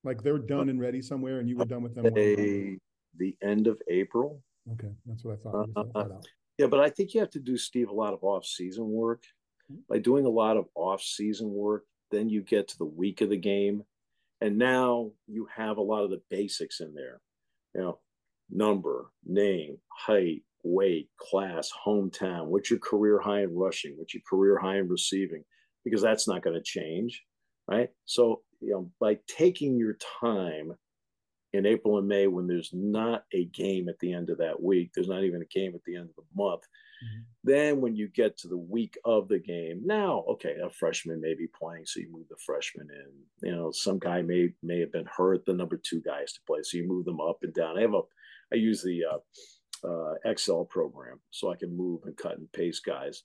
[0.04, 2.12] Like they're done and ready somewhere, and you were done with them.
[2.14, 4.42] The end of April.
[4.72, 5.68] Okay, that's what I thought.
[5.94, 6.08] Uh,
[6.58, 9.22] yeah, but I think you have to do, Steve, a lot of off-season work.
[9.70, 9.80] Mm-hmm.
[9.88, 13.36] By doing a lot of off-season work, then you get to the week of the
[13.36, 13.82] game,
[14.40, 17.20] and now you have a lot of the basics in there.
[17.74, 18.00] You know,
[18.50, 22.46] number, name, height, weight, class, hometown.
[22.46, 23.94] What's your career high in rushing?
[23.96, 25.44] What's your career high in receiving?
[25.84, 27.22] Because that's not going to change,
[27.68, 27.90] right?
[28.06, 30.72] So, you know, by taking your time
[31.52, 34.90] in April and May when there's not a game at the end of that week,
[34.94, 36.62] there's not even a game at the end of the month.
[36.62, 37.22] Mm-hmm.
[37.44, 41.34] Then when you get to the week of the game, now okay, a freshman may
[41.34, 43.48] be playing, so you move the freshman in.
[43.48, 46.60] You know, some guy may may have been hurt, the number two guys to play,
[46.62, 47.78] so you move them up and down.
[47.78, 48.00] I have a,
[48.52, 49.18] I use the uh,
[49.86, 53.22] uh, Excel program so I can move and cut and paste guys.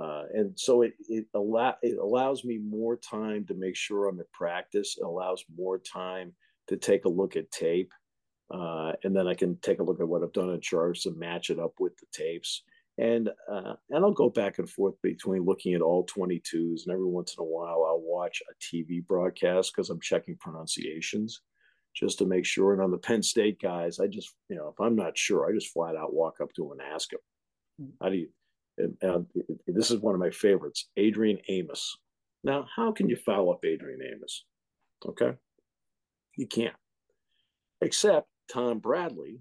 [0.00, 4.20] Uh, and so it it, allow, it allows me more time to make sure I'm
[4.20, 4.96] at practice.
[4.98, 6.32] It allows more time
[6.68, 7.92] to take a look at tape.
[8.52, 11.16] Uh, and then I can take a look at what I've done in charts and
[11.18, 12.62] match it up with the tapes.
[12.98, 17.06] And uh, and I'll go back and forth between looking at all 22s, and every
[17.06, 21.40] once in a while I'll watch a TV broadcast because I'm checking pronunciations
[21.94, 22.72] just to make sure.
[22.72, 25.54] And on the Penn State guys, I just you know if I'm not sure, I
[25.54, 27.20] just flat out walk up to them and ask them,
[27.78, 27.90] hmm.
[28.00, 28.28] "How do you?"
[28.78, 29.26] And, and
[29.66, 31.96] this is one of my favorites, Adrian Amos.
[32.42, 34.44] Now, how can you follow up Adrian Amos?
[35.06, 35.32] Okay,
[36.36, 36.74] you can't.
[37.80, 39.40] Except Tom Bradley,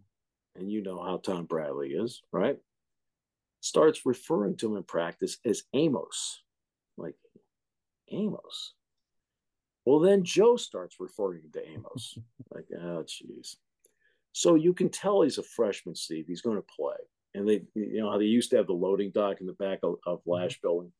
[0.56, 2.58] and you know how Tom Bradley is, right?
[3.62, 6.42] Starts referring to him in practice as Amos.
[6.98, 7.16] Like,
[8.12, 8.74] Amos.
[9.86, 12.18] Well, then Joe starts referring to Amos.
[12.54, 13.56] like, oh, jeez.
[14.34, 16.26] So you can tell he's a freshman, Steve.
[16.28, 16.96] He's going to play.
[17.34, 19.80] And they, you know, how they used to have the loading dock in the back
[19.84, 20.48] of, of mm-hmm.
[20.62, 20.92] Building.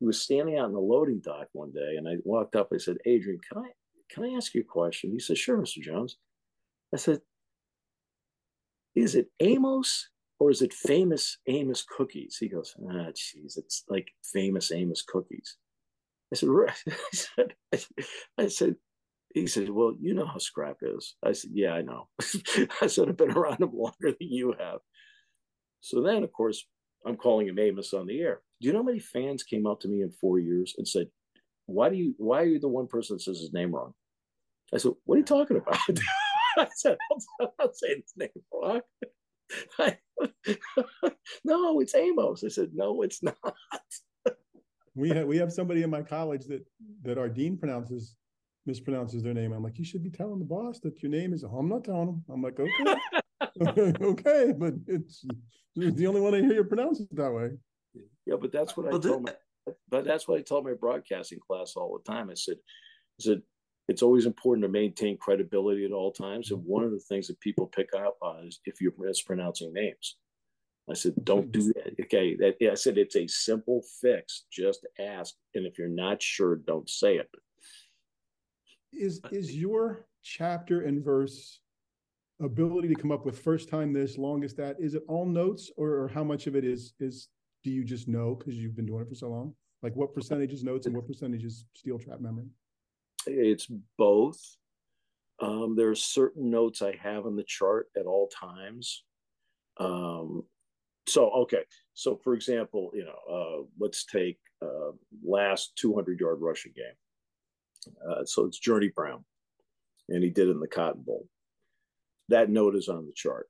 [0.00, 2.70] He was standing out in the loading dock one day, and I walked up.
[2.72, 3.70] I said, Adrian, can I
[4.12, 5.10] can I ask you a question?
[5.10, 5.80] He said, Sure, Mr.
[5.80, 6.16] Jones.
[6.92, 7.20] I said,
[8.94, 12.36] Is it Amos or is it famous Amos cookies?
[12.38, 15.56] He goes, Ah, jeez, it's like famous Amos cookies.
[16.68, 16.74] I
[17.12, 18.06] said, I said,
[18.38, 18.76] I said,
[19.34, 21.16] he said, Well, you know how scrap is.
[21.24, 22.08] I said, Yeah, I know.
[22.82, 24.80] I said, I've been around him longer than you have.
[25.80, 26.64] So then, of course,
[27.06, 28.40] I'm calling him Amos on the air.
[28.60, 31.08] Do you know how many fans came up to me in four years and said,
[31.66, 33.92] Why do you why are you the one person that says his name wrong?
[34.74, 35.78] I said, What are you talking about?
[36.58, 36.98] I said,
[37.40, 38.80] I'm not saying his name wrong.
[39.78, 39.98] I,
[41.44, 42.44] no, it's Amos.
[42.44, 43.36] I said, No, it's not.
[44.94, 46.64] We have we have somebody in my college that
[47.02, 48.16] that our dean pronounces
[48.68, 49.52] mispronounces their name.
[49.52, 51.42] I'm like, you should be telling the boss that your name is.
[51.42, 52.24] I'm not telling him.
[52.32, 55.24] I'm like, okay, okay, but it's,
[55.76, 57.50] it's the only one I hear you pronounce it that way.
[58.26, 59.34] Yeah, but that's what I told my,
[59.88, 62.30] but that's what I told my broadcasting class all the time.
[62.30, 62.56] I said,
[63.20, 63.42] I said,
[63.88, 66.50] it's always important to maintain credibility at all times.
[66.50, 70.16] And one of the things that people pick up on is if you're mispronouncing names.
[70.90, 71.94] I said, don't do that.
[72.02, 72.36] Okay.
[72.36, 74.44] That, I said, it's a simple fix.
[74.52, 75.34] Just ask.
[75.54, 77.28] And if you're not sure, don't say it.
[78.92, 81.60] Is, is your chapter and verse
[82.40, 85.90] ability to come up with first time this, longest that, is it all notes or,
[85.90, 87.28] or how much of it is, is,
[87.62, 89.54] do you just know because you've been doing it for so long?
[89.82, 92.46] Like what percentage is notes and what percentage is steel trap memory?
[93.26, 94.40] It's both.
[95.40, 99.04] Um, there are certain notes I have on the chart at all times.
[99.78, 100.44] Um,
[101.06, 101.62] so, okay.
[101.94, 104.92] So, for example, you know, uh, let's take uh,
[105.24, 107.94] last 200 yard rushing game.
[108.08, 109.24] Uh, so it's Journey Brown,
[110.08, 111.26] and he did it in the Cotton Bowl.
[112.28, 113.48] That note is on the chart.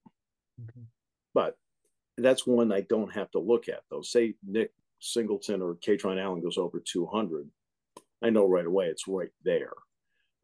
[0.62, 0.86] Okay.
[1.34, 1.56] But
[2.18, 4.02] that's one I don't have to look at, though.
[4.02, 7.48] Say Nick Singleton or Kaytron Allen goes over 200.
[8.22, 9.72] I know right away it's right there.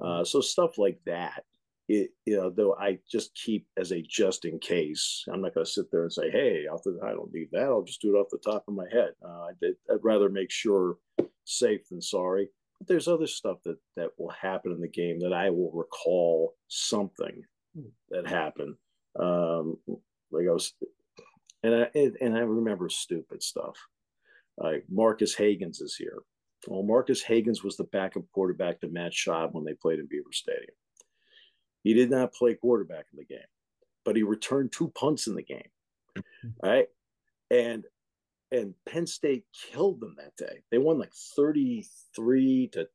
[0.01, 1.44] Uh, so stuff like that,
[1.88, 5.24] it, you know, though I just keep as a just in case.
[5.33, 7.64] I'm not going to sit there and say, "Hey, I don't need that.
[7.64, 10.51] I'll just do it off the top of my head." Uh, I'd, I'd rather make
[10.51, 10.96] sure
[11.44, 12.48] safe than sorry.
[12.79, 16.55] But there's other stuff that that will happen in the game that I will recall
[16.68, 17.42] something
[18.11, 18.74] that happened.
[19.18, 19.77] Um,
[20.31, 20.74] like I was,
[21.62, 21.88] and I
[22.20, 23.77] and I remember stupid stuff.
[24.59, 26.18] Like Marcus Hagans is here.
[26.66, 30.33] Well, Marcus Hagans was the backup quarterback to Matt Schaub when they played in Beaver
[30.33, 30.74] Stadium.
[31.83, 33.47] He did not play quarterback in the game,
[34.05, 35.69] but he returned two punts in the game.
[36.62, 36.88] Right.
[37.51, 37.85] And
[38.51, 40.62] and Penn State killed them that day.
[40.71, 42.88] They won like 33 to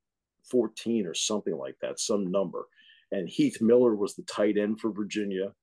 [0.50, 2.68] 14 or something like that, some number.
[3.12, 5.54] And Heath Miller was the tight end for Virginia.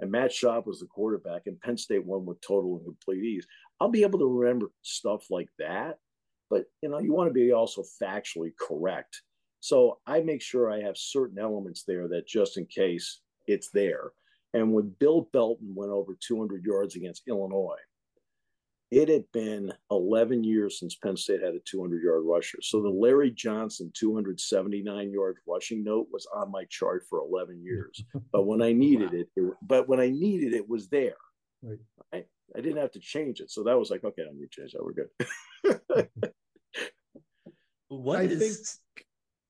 [0.00, 3.46] And Matt Schaub was the quarterback, and Penn State won with total and complete ease.
[3.78, 5.98] I'll be able to remember stuff like that
[6.50, 9.22] but you know, you want to be also factually correct.
[9.64, 14.10] So I make sure I have certain elements there that just in case it's there.
[14.52, 17.80] And when Bill Belton went over 200 yards against Illinois,
[18.90, 22.58] it had been 11 years since Penn State had a 200 yard rusher.
[22.60, 28.04] So the Larry Johnson 279 yard rushing note was on my chart for 11 years.
[28.32, 29.18] But when I needed wow.
[29.18, 31.16] it, it, but when I needed it was there.
[31.62, 31.78] Right.
[32.12, 32.24] I,
[32.54, 33.50] I didn't have to change it.
[33.50, 34.84] So that was like, okay, I don't need to change that.
[34.84, 36.28] We're good.
[37.88, 38.38] what I is...
[38.38, 38.83] think,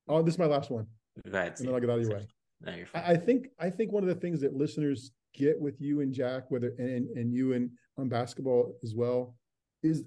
[0.09, 0.87] oh, this is my last one.
[1.27, 1.57] Right.
[1.59, 2.27] And then I'll get out of your way.
[2.61, 6.01] No, I, I think I think one of the things that listeners get with you
[6.01, 9.37] and Jack, whether and and you and on basketball as well,
[9.83, 10.05] is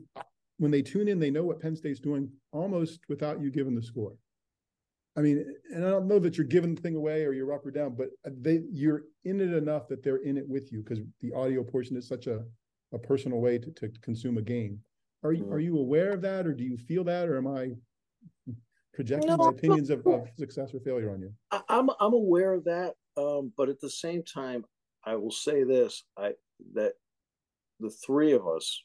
[0.57, 3.81] when they tune in, they know what Penn State's doing almost without you giving the
[3.81, 4.13] score.
[5.15, 7.65] I mean, and I don't know that you're giving the thing away or you're up
[7.65, 10.99] or down, but they you're in it enough that they're in it with you because
[11.21, 12.43] the audio portion is such a,
[12.93, 14.79] a personal way to, to consume a game.
[15.23, 17.71] Are you are you aware of that or do you feel that or am I
[18.97, 21.31] projecting no, my opinions of, of, success or failure on you?
[21.69, 22.95] I'm I'm aware of that.
[23.15, 24.65] Um, but at the same time,
[25.05, 26.31] I will say this: I
[26.73, 26.93] that
[27.79, 28.83] the three of us,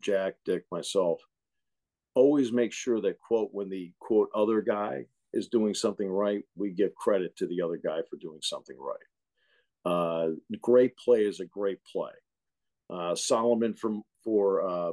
[0.00, 1.20] Jack, Dick, myself,
[2.16, 6.72] always make sure that quote when the quote other guy is doing something right, we
[6.72, 8.96] give credit to the other guy for doing something right.
[9.84, 12.10] Uh, great play is a great play.
[12.92, 14.92] Uh, Solomon from for uh,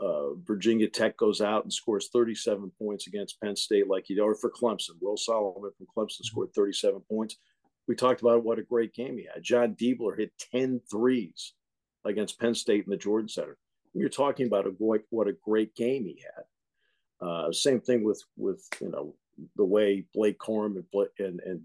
[0.00, 4.34] uh, Virginia Tech goes out and scores 37 points against Penn State, like he or
[4.34, 5.00] for Clemson.
[5.00, 7.36] Will Solomon from Clemson scored 37 points
[7.90, 9.42] we talked about what a great game he had.
[9.42, 11.54] Jon Diebler hit 10 threes
[12.04, 13.58] against Penn State in the Jordan Center.
[13.94, 17.26] You're talking about a what a great game he had.
[17.26, 19.16] Uh, same thing with with you know
[19.56, 21.62] the way Blake Corum and, and and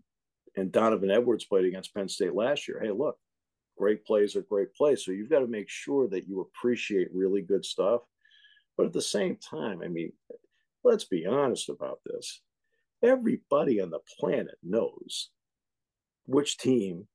[0.58, 2.80] and Donovan Edwards played against Penn State last year.
[2.82, 3.20] Hey, look,
[3.78, 5.04] great plays are great plays.
[5.04, 8.02] So you've got to make sure that you appreciate really good stuff.
[8.78, 10.12] But at the same time, I mean,
[10.84, 12.42] let's be honest about this.
[13.04, 15.30] Everybody on the planet knows
[16.26, 17.08] which team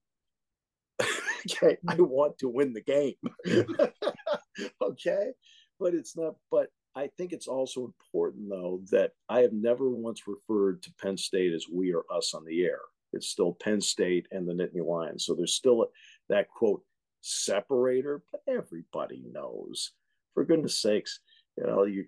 [1.01, 2.05] okay i mm-hmm.
[2.05, 3.14] want to win the game
[4.83, 5.31] okay
[5.79, 10.23] but it's not but i think it's also important though that i have never once
[10.27, 12.81] referred to penn state as we or us on the air
[13.12, 15.87] it's still penn state and the nittany lions so there's still a,
[16.31, 16.83] that quote
[17.21, 19.93] separator but everybody knows
[20.33, 21.21] for goodness sakes
[21.59, 22.05] you know you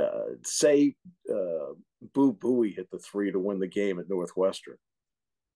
[0.00, 0.94] uh, say
[1.30, 1.74] uh,
[2.14, 4.76] Boo Buie hit the three to win the game at Northwestern,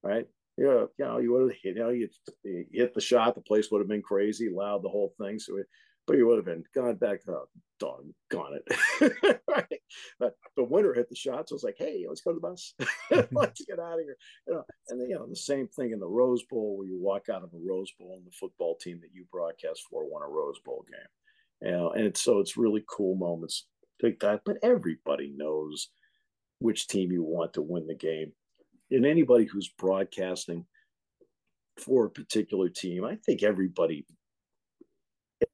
[0.03, 0.27] right?
[0.59, 2.09] yeah, you know, you would have, you know, you,
[2.45, 5.38] you hit the shot, the place would have been crazy, loud, the whole thing.
[5.38, 5.67] So, it,
[6.07, 9.41] but you would have been gone back, oh, doggone it.
[9.49, 9.81] right?
[10.19, 12.75] But the winner hit the shots So was like, hey, let's go to the bus.
[13.33, 14.17] let's get out of here.
[14.47, 16.99] You know, and then, you know, the same thing in the Rose Bowl where you
[16.99, 20.23] walk out of a Rose Bowl and the football team that you broadcast for won
[20.23, 21.71] a Rose Bowl game.
[21.71, 23.67] You know, and it's, so it's really cool moments
[24.03, 24.43] like that.
[24.45, 25.88] But everybody knows
[26.59, 28.33] which team you want to win the game
[28.93, 30.67] and anybody who's broadcasting
[31.79, 34.05] for a particular team, I think everybody,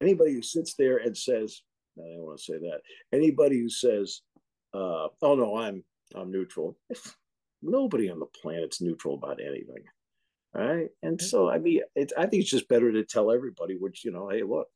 [0.01, 1.63] anybody who sits there and says,
[1.99, 2.81] I don't want to say that.
[3.13, 4.23] Anybody who says,
[4.75, 6.77] uh, "Oh no, I'm I'm neutral,"
[7.63, 9.85] nobody on the planet's neutral about anything,
[10.55, 10.89] right?
[11.03, 14.13] And so, I mean, it, I think it's just better to tell everybody, which you
[14.13, 14.69] know, hey, look,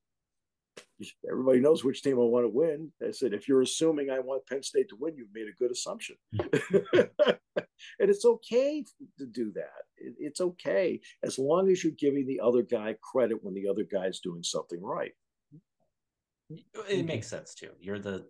[1.30, 2.92] everybody knows which team I want to win.
[3.06, 5.70] I said, if you're assuming I want Penn State to win, you've made a good
[5.70, 6.16] assumption.
[6.32, 8.84] and it's okay
[9.18, 9.82] to do that.
[10.18, 14.20] It's okay as long as you're giving the other guy credit when the other guy's
[14.20, 15.12] doing something right.
[16.88, 17.70] It makes sense too.
[17.80, 18.26] You're the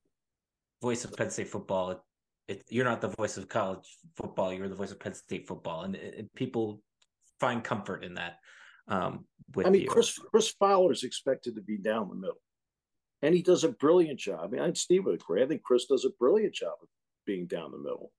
[0.81, 2.05] voice of Penn State football.
[2.49, 4.53] It, you're not the voice of college football.
[4.53, 6.83] You're the voice of Penn State football, and it, people
[7.41, 8.39] find comfort in that.
[8.89, 9.27] Um,
[9.65, 9.89] I mean, you.
[9.89, 12.41] Chris Chris Fowler is expected to be down the middle,
[13.23, 14.41] and he does a brilliant job.
[14.43, 15.43] I mean, I Steve would agree.
[15.43, 16.89] I think Chris does a brilliant job of
[17.25, 18.13] being down the middle.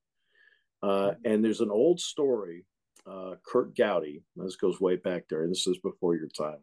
[0.81, 2.65] Uh, and there's an old story,
[3.05, 4.23] uh, Curt Gowdy.
[4.35, 5.47] This goes way back there.
[5.47, 6.59] This is before your time.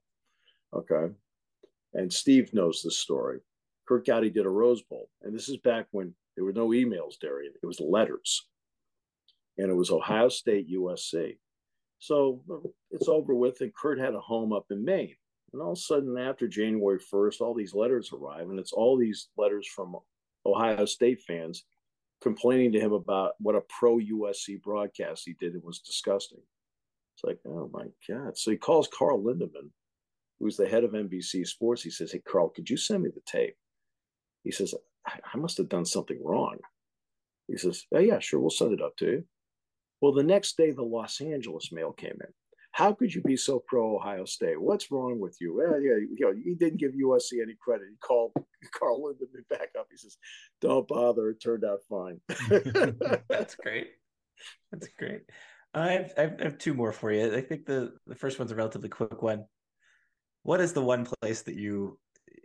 [0.74, 1.12] Okay.
[1.94, 3.40] And Steve knows this story.
[3.86, 5.08] Curt Gowdy did a Rose Bowl.
[5.22, 7.52] And this is back when there were no emails, Darian.
[7.62, 8.46] It was letters.
[9.58, 11.38] And it was Ohio State, USC.
[11.98, 12.42] So
[12.90, 13.60] it's over with.
[13.60, 15.16] And Curt had a home up in Maine.
[15.52, 18.50] And all of a sudden, after January 1st, all these letters arrive.
[18.50, 19.96] And it's all these letters from
[20.46, 21.64] Ohio State fans
[22.20, 25.54] complaining to him about what a pro USC broadcast he did.
[25.54, 26.40] It was disgusting.
[27.16, 28.36] It's like, oh my God.
[28.36, 29.70] So he calls Carl Lindemann,
[30.38, 31.82] who's the head of NBC Sports.
[31.82, 33.56] He says, Hey, Carl, could you send me the tape?
[34.44, 34.74] He says,
[35.06, 36.58] I, must have done something wrong.
[37.48, 38.40] He says, Oh, yeah, sure.
[38.40, 39.24] We'll send it up to you.
[40.00, 42.32] Well, the next day, the Los Angeles mail came in.
[42.72, 44.60] How could you be so pro Ohio State?
[44.60, 45.54] What's wrong with you?
[45.54, 47.88] Well, yeah, you know, he didn't give USC any credit.
[47.90, 48.32] He called
[48.78, 49.88] Carl Lindemann back up.
[49.90, 50.16] He says,
[50.60, 51.30] "Don't bother.
[51.30, 52.20] It turned out fine."
[53.28, 53.88] That's great.
[54.70, 55.22] That's great.
[55.74, 57.34] I have, I have two more for you.
[57.34, 59.44] I think the the first one's a relatively quick one.
[60.42, 61.98] What is the one place that you,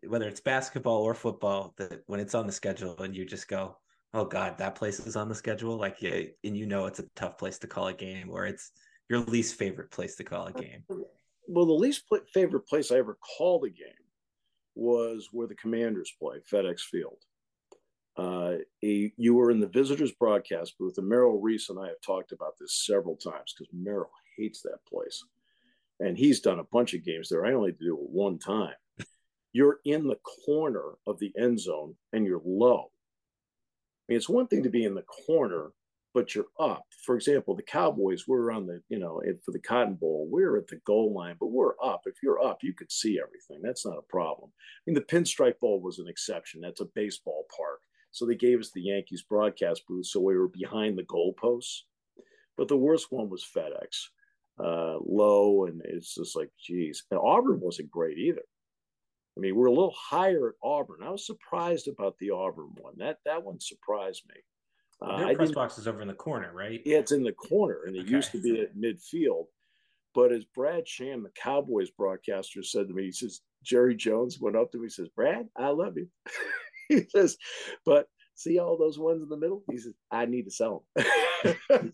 [0.07, 3.77] whether it's basketball or football, that when it's on the schedule and you just go,
[4.13, 7.05] oh god, that place is on the schedule, like yeah, and you know it's a
[7.15, 8.71] tough place to call a game, or it's
[9.09, 10.83] your least favorite place to call a game.
[11.47, 12.03] Well, the least
[12.33, 13.87] favorite place I ever called a game
[14.73, 17.17] was where the Commanders play, FedEx Field.
[18.17, 22.31] Uh, you were in the visitors broadcast booth, and Merrill Reese and I have talked
[22.31, 25.23] about this several times because Merrill hates that place,
[25.99, 27.45] and he's done a bunch of games there.
[27.45, 28.73] I only do it one time.
[29.51, 32.89] You're in the corner of the end zone, and you're low.
[32.89, 35.71] I mean, it's one thing to be in the corner,
[36.15, 36.85] but you're up.
[37.05, 40.67] For example, the Cowboys, we're on the, you know, for the Cotton Bowl, we're at
[40.67, 42.03] the goal line, but we're up.
[42.05, 43.61] If you're up, you could see everything.
[43.61, 44.49] That's not a problem.
[44.55, 46.61] I mean, the Pinstripe Bowl was an exception.
[46.61, 47.81] That's a baseball park.
[48.11, 51.81] So they gave us the Yankees broadcast booth, so we were behind the goalposts.
[52.57, 54.07] But the worst one was FedEx,
[54.57, 57.03] uh, low, and it's just like, geez.
[57.11, 58.45] And Auburn wasn't great either.
[59.37, 61.03] I mean, we're a little higher at Auburn.
[61.03, 62.93] I was surprised about the Auburn one.
[62.99, 64.35] That that one surprised me.
[65.01, 66.81] Uh, Their press box is over in the corner, right?
[66.85, 68.11] Yeah, it's in the corner, and it okay.
[68.11, 69.45] used to be at midfield.
[70.13, 74.55] But as Brad Sham, the Cowboys broadcaster, said to me, he says, Jerry Jones went
[74.55, 76.07] up to me, he says, Brad, I love you.
[76.89, 77.37] he says,
[77.85, 79.63] but see all those ones in the middle?
[79.69, 81.05] He says, I need to sell them.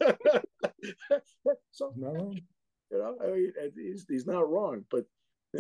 [1.72, 2.34] so, no.
[2.92, 5.06] you know, I mean, he's, he's not wrong, but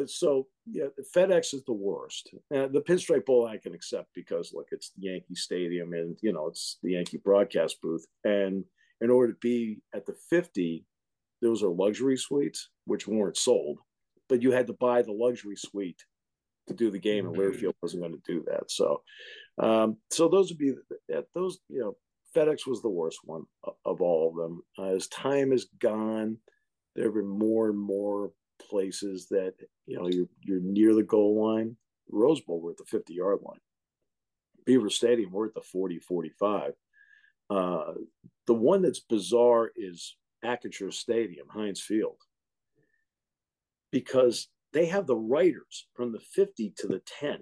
[0.06, 0.86] so yeah,
[1.16, 2.34] FedEx is the worst.
[2.54, 6.34] Uh, the Pinstripe Bowl I can accept because look, it's the Yankee Stadium and you
[6.34, 8.06] know it's the Yankee broadcast booth.
[8.24, 8.64] And
[9.02, 10.86] in order to be at the 50,
[11.42, 13.80] those are luxury suites which weren't sold,
[14.30, 16.04] but you had to buy the luxury suite
[16.68, 17.66] to do the game, and mm-hmm.
[17.66, 18.70] Learfield wasn't going to do that.
[18.70, 19.02] So,
[19.58, 20.74] um, so those would be
[21.34, 21.60] those.
[21.68, 21.96] You know,
[22.36, 23.44] FedEx was the worst one
[23.86, 24.62] of all of them.
[24.78, 26.38] Uh, as time has gone,
[26.96, 28.32] there have been more and more
[28.70, 29.54] places that
[29.86, 31.76] you know you're you're near the goal line.
[32.10, 33.60] Rose Bowl, we're at the 50 yard line.
[34.66, 36.74] Beaver Stadium, we're at the 40, 45.
[37.50, 37.94] Uh,
[38.48, 42.18] the one that's bizarre is Acrisure Stadium, Heinz Field,
[43.92, 47.40] because they have the writers from the 50 to the 10.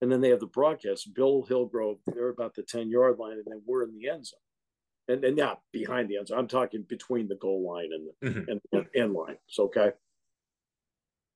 [0.00, 1.14] And then they have the broadcast.
[1.14, 4.38] Bill Hillgrove, they're about the 10 yard line, and then we're in the end zone
[5.08, 6.38] and, and not behind the end zone.
[6.38, 8.50] I'm talking between the goal line and the mm-hmm.
[8.50, 9.36] and, and end line.
[9.48, 9.92] So okay.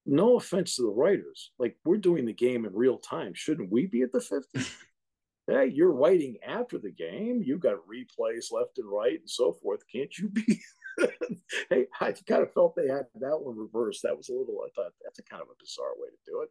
[0.06, 3.32] No offense to the writers, like we're doing the game in real time.
[3.34, 4.60] Shouldn't we be at the 50?
[5.46, 7.42] hey, you're writing after the game.
[7.44, 9.80] You've got replays left and right and so forth.
[9.92, 10.60] Can't you be?
[11.70, 14.02] hey, I kind of felt they had that one reversed.
[14.02, 14.60] That was a little.
[14.64, 16.50] I thought that's a kind of a bizarre way to do it.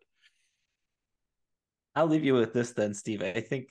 [1.96, 3.24] I'll leave you with this then, Steve.
[3.24, 3.70] I think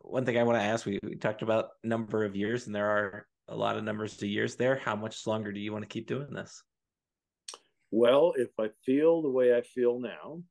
[0.00, 2.88] one thing I want to ask we, we talked about number of years, and there
[2.88, 4.76] are a lot of numbers to years there.
[4.76, 6.62] How much longer do you want to keep doing this?
[7.90, 10.42] Well, if I feel the way I feel now,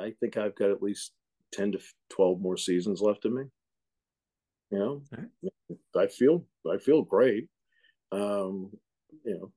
[0.00, 1.12] I think I've got at least
[1.52, 1.78] 10 to
[2.10, 3.42] 12 more seasons left in me.
[4.70, 5.78] You know, right.
[5.96, 7.48] I feel I feel great.
[8.10, 8.70] Um,
[9.24, 9.52] you know,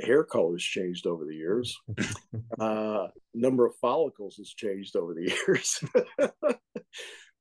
[0.00, 1.78] hair color has changed over the years.
[2.60, 5.82] uh, number of follicles has changed over the years.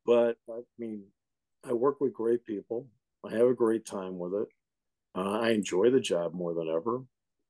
[0.06, 1.04] But I mean,
[1.68, 2.88] I work with great people.
[3.26, 4.48] I have a great time with it.
[5.16, 7.04] Uh, I enjoy the job more than ever.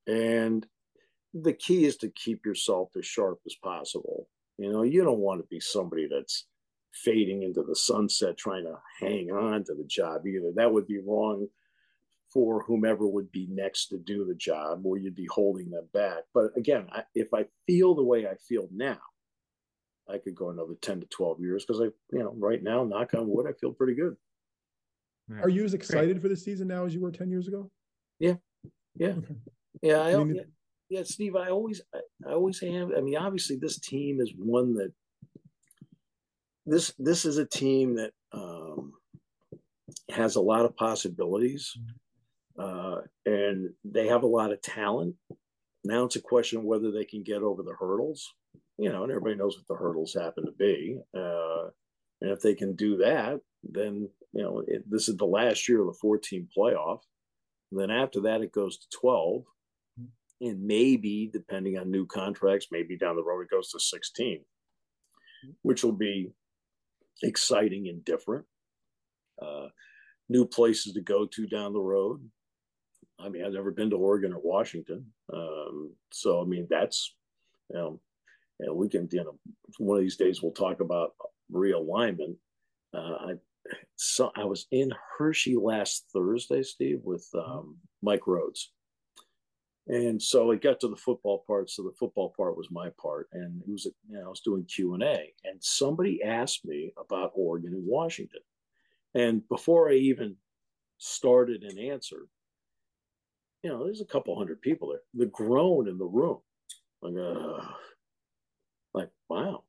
[0.07, 0.65] And
[1.33, 4.27] the key is to keep yourself as sharp as possible.
[4.57, 6.45] You know, you don't want to be somebody that's
[6.93, 10.51] fading into the sunset trying to hang on to the job either.
[10.55, 11.47] That would be wrong
[12.33, 16.23] for whomever would be next to do the job, or you'd be holding them back.
[16.33, 18.99] But again, I, if I feel the way I feel now,
[20.11, 23.13] I could go another 10 to 12 years because I, you know, right now, knock
[23.13, 24.15] on wood, I feel pretty good.
[25.41, 26.21] Are you as excited Great.
[26.21, 27.71] for the season now as you were 10 years ago?
[28.19, 28.35] Yeah.
[28.95, 29.13] Yeah.
[29.81, 30.01] Yeah.
[30.01, 30.41] I, I mean, yeah,
[30.89, 34.73] yeah, Steve, I always, I, I always have, I mean, obviously this team is one
[34.75, 34.91] that
[36.65, 38.93] this, this is a team that, um,
[40.09, 41.77] has a lot of possibilities
[42.59, 45.15] uh, and they have a lot of talent.
[45.83, 48.33] Now it's a question of whether they can get over the hurdles
[48.77, 50.99] you know, and everybody knows what the hurdles happen to be.
[51.15, 51.69] Uh,
[52.21, 55.81] and if they can do that, then, you know, it, this is the last year
[55.81, 56.99] of the 14 playoff.
[57.71, 59.43] And then after that, it goes to 12.
[60.41, 64.43] And maybe, depending on new contracts, maybe down the road, it goes to 16,
[65.61, 66.31] which will be
[67.21, 68.45] exciting and different.
[69.39, 69.67] Uh,
[70.29, 72.27] new places to go to down the road.
[73.19, 75.05] I mean, I've never been to Oregon or Washington.
[75.31, 77.13] Um, so, I mean, that's,
[77.69, 77.99] you know,
[78.61, 79.37] and we can, you know,
[79.77, 81.11] one of these days we'll talk about
[81.51, 82.35] realignment.
[82.93, 83.33] Uh, I
[83.95, 87.51] so I was in Hershey last Thursday, Steve, with mm-hmm.
[87.51, 88.67] um, Mike Rhoades.
[89.87, 91.69] And so it got to the football part.
[91.69, 94.63] So the football part was my part, and it was you know I was doing
[94.65, 98.41] Q and A, and somebody asked me about Oregon and Washington,
[99.15, 100.35] and before I even
[100.99, 102.27] started and answered,
[103.63, 105.01] you know, there's a couple hundred people there.
[105.15, 106.37] The groan in the room,
[107.01, 107.65] like, uh,
[108.93, 109.63] like wow.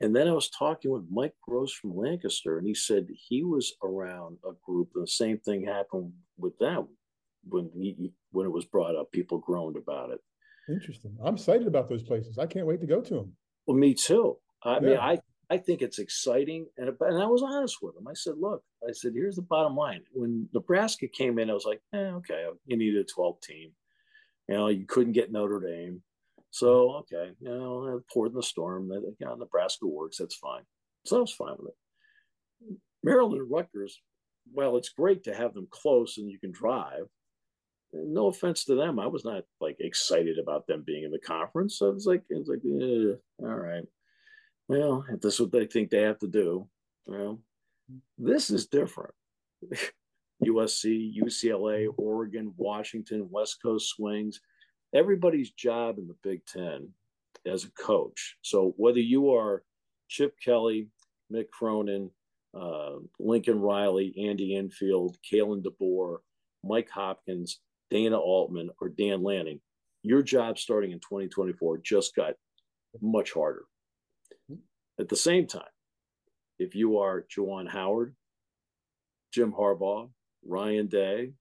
[0.00, 3.72] And then I was talking with Mike Gross from Lancaster, and he said he was
[3.82, 6.88] around a group, and the same thing happened with them
[7.48, 9.10] when he, when it was brought up.
[9.10, 10.20] People groaned about it.
[10.68, 11.16] Interesting.
[11.24, 12.38] I'm excited about those places.
[12.38, 13.32] I can't wait to go to them.
[13.66, 14.36] Well, me too.
[14.62, 14.80] I yeah.
[14.80, 15.18] mean, I
[15.48, 18.08] I think it's exciting, and and I was honest with him.
[18.08, 20.02] I said, look, I said, here's the bottom line.
[20.12, 23.70] When Nebraska came in, I was like, eh, okay, you need a 12 team.
[24.48, 26.02] You know, you couldn't get Notre Dame.
[26.56, 28.88] So okay, you know, poured in the storm.
[28.88, 30.16] That you know, Nebraska works.
[30.16, 30.62] That's fine.
[31.04, 32.78] So I was fine with it.
[33.04, 34.00] Maryland and Rutgers.
[34.54, 37.04] Well, it's great to have them close and you can drive.
[37.92, 41.78] No offense to them, I was not like excited about them being in the conference.
[41.78, 42.62] So I was like, it was like,
[43.38, 43.84] all right.
[44.66, 46.66] Well, if this is what they think they have to do,
[47.04, 47.38] well,
[48.16, 49.14] this is different.
[50.42, 54.40] USC, UCLA, Oregon, Washington, West Coast swings
[54.94, 56.88] everybody's job in the Big Ten
[57.46, 58.36] as a coach.
[58.42, 59.62] So whether you are
[60.08, 60.88] Chip Kelly,
[61.32, 62.10] Mick Cronin,
[62.54, 66.18] uh, Lincoln Riley, Andy Enfield, Kalen DeBoer,
[66.64, 67.60] Mike Hopkins,
[67.90, 69.60] Dana Altman, or Dan Lanning,
[70.02, 72.34] your job starting in 2024 just got
[73.00, 73.64] much harder.
[74.98, 75.62] At the same time,
[76.58, 78.14] if you are Juwan Howard,
[79.32, 80.08] Jim Harbaugh,
[80.46, 81.32] Ryan Day,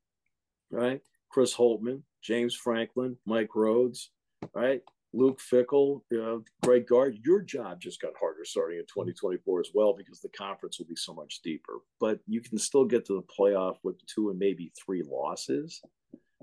[0.69, 1.01] right,
[1.35, 4.05] Chris Holtmann, James Franklin, Mike Rhoades,
[4.53, 4.81] right?
[5.11, 9.69] Luke Fickell, you know, Greg Gard, your job just got harder starting in 2024 as
[9.73, 11.79] well because the conference will be so much deeper.
[11.99, 15.81] But you can still get to the playoff with two and maybe three losses,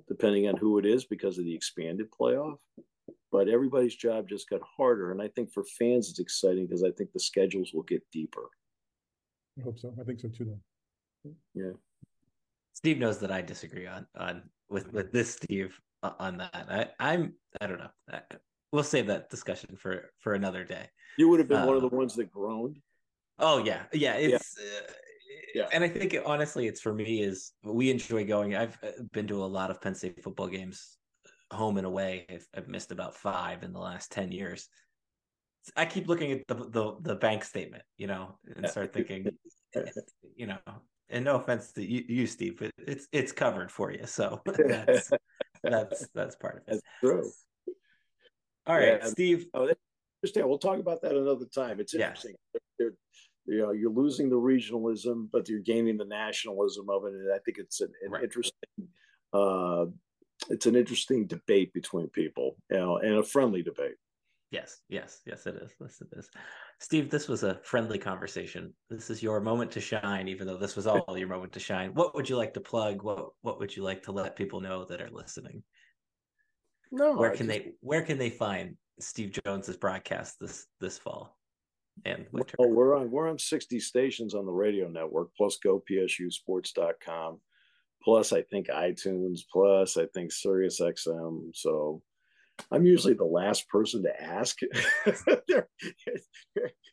[0.09, 2.59] depending on who it is because of the expanded playoff.
[3.30, 5.11] But everybody's job just got harder.
[5.11, 8.51] And I think for fans, it's exciting because I think the schedules will get deeper.
[9.59, 9.95] I hope so.
[9.99, 10.59] I think so too,
[11.24, 11.32] though.
[11.55, 11.72] Yeah.
[12.74, 14.43] Steve knows that I disagree on on
[14.73, 16.66] with with this Steve on that.
[16.68, 17.91] I I'm I don't know.
[18.11, 18.20] I,
[18.73, 20.89] we'll save that discussion for for another day.
[21.18, 22.79] You would have been one of the um, ones that groaned.
[23.39, 24.14] Oh yeah, yeah.
[24.14, 24.79] It's yeah.
[24.79, 24.93] Uh,
[25.55, 25.68] yeah.
[25.73, 28.57] and I think it, honestly, it's for me is we enjoy going.
[28.57, 30.97] I've uh, been to a lot of Penn State football games,
[31.51, 32.27] home and away.
[32.31, 34.68] I've, I've missed about five in the last ten years.
[35.77, 39.27] I keep looking at the the, the bank statement, you know, and start thinking,
[40.37, 40.59] you know,
[41.11, 44.07] and no offense to you, you, Steve, but it's it's covered for you.
[44.07, 45.11] So that's
[45.63, 46.65] that's that's part of it.
[46.69, 47.31] That's true.
[48.67, 49.07] All right, yeah.
[49.07, 49.47] Steve.
[49.55, 49.69] Oh,
[50.23, 50.49] understand.
[50.49, 51.81] We'll talk about that another time.
[51.81, 52.35] It's interesting.
[52.55, 52.61] Yeah.
[52.79, 52.93] They're,
[53.47, 57.39] you know, you're losing the regionalism, but you're gaining the nationalism of it, and I
[57.45, 58.23] think it's an, an right.
[58.23, 58.89] interesting.
[59.33, 59.87] Uh,
[60.49, 63.95] it's an interesting debate between people, you know, and a friendly debate.
[64.53, 65.73] Yes, yes, yes, it is.
[65.81, 66.29] Yes, it is.
[66.79, 68.75] Steve, this was a friendly conversation.
[68.91, 71.95] This is your moment to shine, even though this was all your moment to shine.
[71.95, 73.03] What would you like to plug?
[73.03, 75.63] What What would you like to let people know that are listening?
[76.91, 77.65] No, where can just...
[77.65, 81.39] they Where can they find Steve Jones's broadcast this this fall
[82.05, 82.55] and winter?
[82.59, 87.41] Well, we're on we're on sixty stations on the radio network, plus GoPSUSports.com,
[88.05, 91.53] plus I think iTunes, plus I think Sirius XM.
[91.55, 92.03] So
[92.71, 94.59] I'm usually the last person to ask.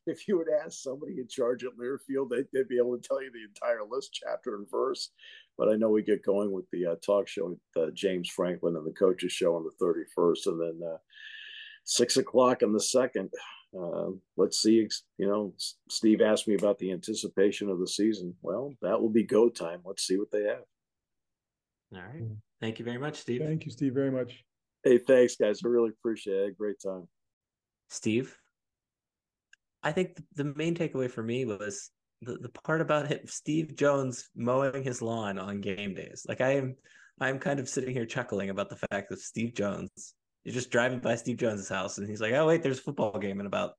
[0.07, 3.21] if you would ask somebody in charge at Learfield, they'd, they'd, be able to tell
[3.21, 5.11] you the entire list, chapter and verse.
[5.57, 8.75] But I know we get going with the uh, talk show with uh, James Franklin
[8.75, 10.97] and the coaches show on the 31st, and then uh,
[11.83, 13.29] six o'clock on the second.
[13.77, 14.87] Um, let's see.
[15.17, 15.53] You know,
[15.89, 18.33] Steve asked me about the anticipation of the season.
[18.41, 19.81] Well, that will be go time.
[19.85, 20.63] Let's see what they have.
[21.95, 22.23] All right.
[22.61, 23.41] Thank you very much, Steve.
[23.43, 24.43] Thank you, Steve, very much.
[24.89, 25.61] Hey, thanks, guys.
[25.63, 26.57] I really appreciate it.
[26.57, 27.07] great time.
[27.91, 28.35] Steve,
[29.83, 31.91] I think the main takeaway for me was
[32.23, 36.25] the, the part about him, Steve Jones mowing his lawn on game days.
[36.27, 36.75] Like I am,
[37.21, 40.97] I'm kind of sitting here chuckling about the fact that Steve Jones, you're just driving
[40.97, 43.73] by Steve Jones's house and he's like, oh wait, there's a football game in about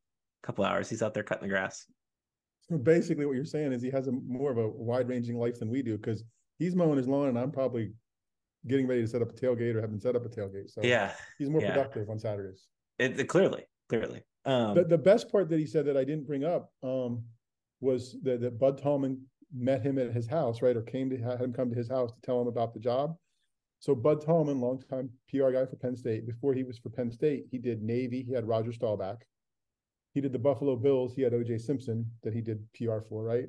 [0.45, 0.89] a couple hours.
[0.89, 1.87] He's out there cutting the grass.
[2.69, 5.59] So basically, what you're saying is he has a more of a wide ranging life
[5.59, 6.23] than we do because
[6.61, 7.95] he's mowing his lawn and I'm probably
[8.67, 10.71] getting ready to set up a tailgate or having set up a tailgate.
[10.71, 11.73] So yeah, he's more yeah.
[11.73, 12.67] productive on Saturdays.
[12.99, 14.23] It, it, clearly, clearly.
[14.45, 17.23] Um, the, the best part that he said that I didn't bring up um,
[17.81, 19.21] was that, that Budd Thalman
[19.55, 22.13] met him at his house, right, or came to had him come to his house
[22.13, 23.17] to tell him about the job.
[23.81, 27.47] So Budd Thalman, longtime PR guy for Penn State, before he was for Penn State,
[27.51, 28.23] he did Navy.
[28.23, 29.23] He had Roger Staubach.
[30.13, 31.15] He did the Buffalo Bills.
[31.15, 31.59] He had O.J.
[31.59, 33.49] Simpson that he did PR for, right?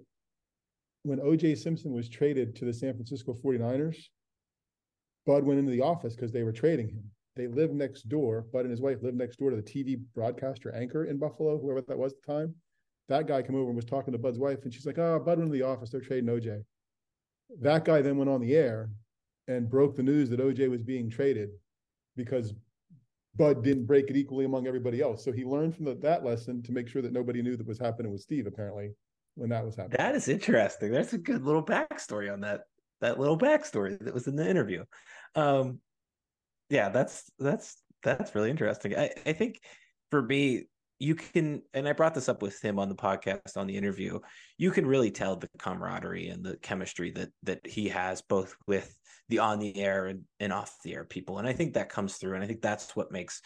[1.04, 3.98] when OJ Simpson was traded to the San Francisco 49ers,
[5.26, 7.04] Budd went into the office because they were trading him.
[7.36, 8.46] They lived next door.
[8.52, 11.82] Budd and his wife lived next door to the TV broadcaster anchor in Buffalo, whoever
[11.82, 12.56] that was at the time.
[13.08, 15.38] That guy came over and was talking to Budd's wife, and she's like, "Oh, Budd
[15.38, 15.90] went into the office.
[15.90, 16.64] They're trading OJ."
[17.60, 18.90] That guy then went on the air
[19.48, 21.50] and broke the news that OJ was being traded
[22.16, 22.54] because
[23.36, 25.24] Budd didn't break it equally among everybody else.
[25.24, 27.80] So he learned from the, that lesson to make sure that nobody knew that was
[27.80, 28.48] happening with Steve.
[28.48, 28.92] Apparently,
[29.36, 29.98] when that was happening.
[29.98, 30.92] That is interesting.
[30.92, 32.62] That's a good little backstory on that.
[33.02, 34.86] That little backstory that was in the interview.
[35.36, 35.80] Um,
[36.70, 38.96] yeah, that's that's that's really interesting.
[38.98, 39.60] I, I think
[40.10, 40.66] for me,
[41.00, 44.20] you can, and I brought this up with him on the podcast on the interview.
[44.58, 48.96] You can really tell the camaraderie and the chemistry that that he has both with
[49.30, 52.18] the on the air and, and off the air people, and I think that comes
[52.18, 52.36] through.
[52.36, 53.42] And I think that's what makes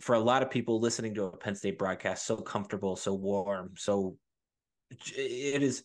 [0.00, 3.74] for a lot of people listening to a Penn State broadcast so comfortable, so warm,
[3.76, 4.16] so
[4.90, 5.84] it is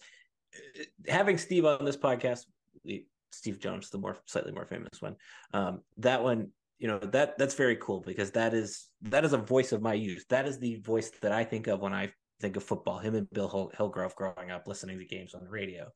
[1.08, 2.46] having Steve on this podcast.
[3.32, 5.16] Steve Jones, the more slightly more famous one.
[5.54, 6.50] Um, that one,
[6.80, 9.94] you know, that that's very cool because that is that is a voice of my
[9.94, 10.26] youth.
[10.30, 13.00] That is the voice that I think of when I think of football.
[13.00, 15.88] Him and Bill Hill- Hillgrove growing up, listening to games on the radio.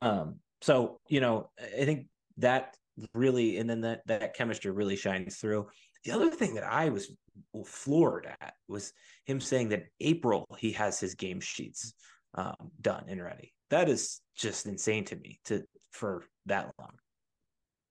[0.00, 2.06] Um, so you know, I think
[2.38, 2.76] that
[3.14, 5.68] really, and then that that chemistry really shines through.
[6.04, 7.14] The other thing that I was
[7.64, 8.92] floored at was
[9.24, 11.94] him saying that April he has his game sheets
[12.34, 13.52] um, done and ready.
[13.70, 16.92] That is just insane to me to for that long.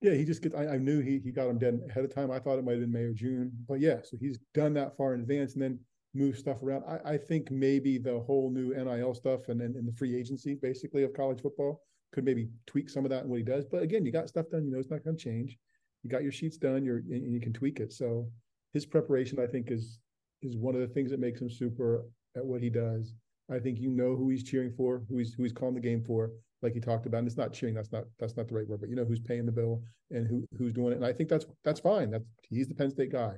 [0.00, 0.54] Yeah, he just gets.
[0.54, 2.30] I, I knew he he got him done ahead of time.
[2.30, 4.96] I thought it might have been May or June, but yeah, so he's done that
[4.96, 5.78] far in advance and then
[6.14, 6.84] move stuff around.
[6.86, 11.04] I, I think maybe the whole new NIL stuff and then the free agency basically
[11.04, 11.82] of college football
[12.12, 13.64] could maybe tweak some of that in what he does.
[13.64, 14.64] But again, you got stuff done.
[14.64, 15.56] You know, it's not going to change.
[16.02, 16.84] You got your sheets done.
[16.84, 17.92] You're and you can tweak it.
[17.92, 18.28] So
[18.72, 19.98] his preparation, I think, is
[20.42, 22.04] is one of the things that makes him super
[22.36, 23.14] at what he does.
[23.52, 26.02] I think you know who he's cheering for, who he's who he's calling the game
[26.02, 26.30] for,
[26.62, 27.18] like he talked about.
[27.18, 29.20] And it's not cheering, that's not that's not the right word, but you know who's
[29.20, 30.96] paying the bill and who who's doing it.
[30.96, 32.10] And I think that's that's fine.
[32.10, 33.34] That's he's the Penn State guy.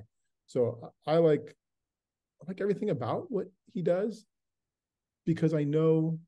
[0.47, 1.55] So I like
[2.41, 4.25] I like everything about what he does
[5.25, 6.19] because I know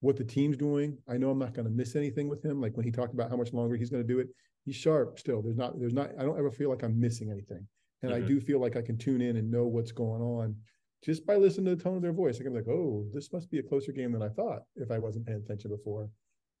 [0.00, 0.96] what the team's doing.
[1.08, 2.60] I know I'm not going to miss anything with him.
[2.60, 4.28] Like when he talked about how much longer he's going to do it,
[4.64, 5.42] he's sharp still.
[5.42, 7.66] There's not, there's not, I don't ever feel like I'm missing anything.
[8.02, 8.24] And mm-hmm.
[8.24, 10.56] I do feel like I can tune in and know what's going on
[11.02, 13.32] just by listening to the tone of their voice, I can be like, oh, this
[13.32, 16.08] must be a closer game than I thought if I wasn't paying attention before,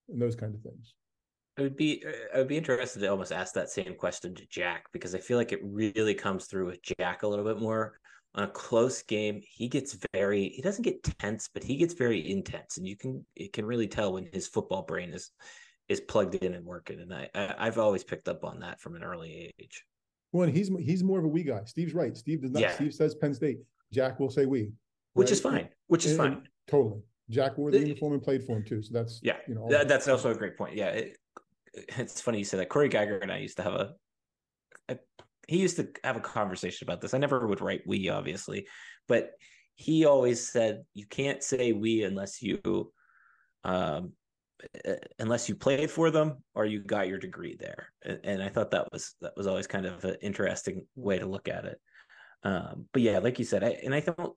[0.08, 0.94] and those kind of things.
[1.58, 2.02] I would be
[2.34, 5.36] I would be interested to almost ask that same question to Jack because I feel
[5.36, 7.98] like it really comes through with Jack a little bit more
[8.34, 9.42] on a close game.
[9.46, 13.26] He gets very he doesn't get tense, but he gets very intense, and you can
[13.36, 15.30] it can really tell when his football brain is
[15.88, 17.00] is plugged in and working.
[17.00, 19.84] And I, I have always picked up on that from an early age.
[20.32, 21.62] Well, he's he's more of a we guy.
[21.64, 22.16] Steve's right.
[22.16, 22.62] Steve does not.
[22.62, 22.72] Yeah.
[22.72, 23.58] Steve says Penn State.
[23.92, 24.72] Jack will say we,
[25.14, 25.32] which right?
[25.32, 25.68] is fine.
[25.88, 26.48] Which is and, fine.
[26.68, 27.00] totally.
[27.30, 28.82] Jack wore the it, uniform and played for him too.
[28.82, 29.36] So that's yeah.
[29.46, 30.74] You know, that, that's also a great point.
[30.74, 31.16] Yeah, it,
[31.74, 32.68] it's funny you said that.
[32.68, 33.94] Corey Geiger and I used to have a,
[34.88, 34.98] a.
[35.46, 37.14] He used to have a conversation about this.
[37.14, 38.66] I never would write we, obviously,
[39.08, 39.32] but
[39.80, 42.92] he always said you can't say we unless you
[43.64, 44.12] um
[45.18, 48.70] unless you played for them or you got your degree there and, and, i thought
[48.70, 51.80] that was that was always kind of an interesting way to look at it
[52.42, 54.34] um, but yeah, like you said, I, and I don't,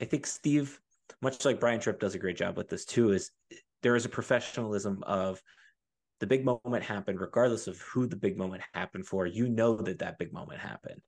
[0.00, 0.80] I think Steve,
[1.20, 3.30] much like Brian Tripp does a great job with this too, is
[3.82, 5.42] there is a professionalism of
[6.20, 9.26] the big moment happened, regardless of who the big moment happened for.
[9.26, 11.00] You know that that big moment happened,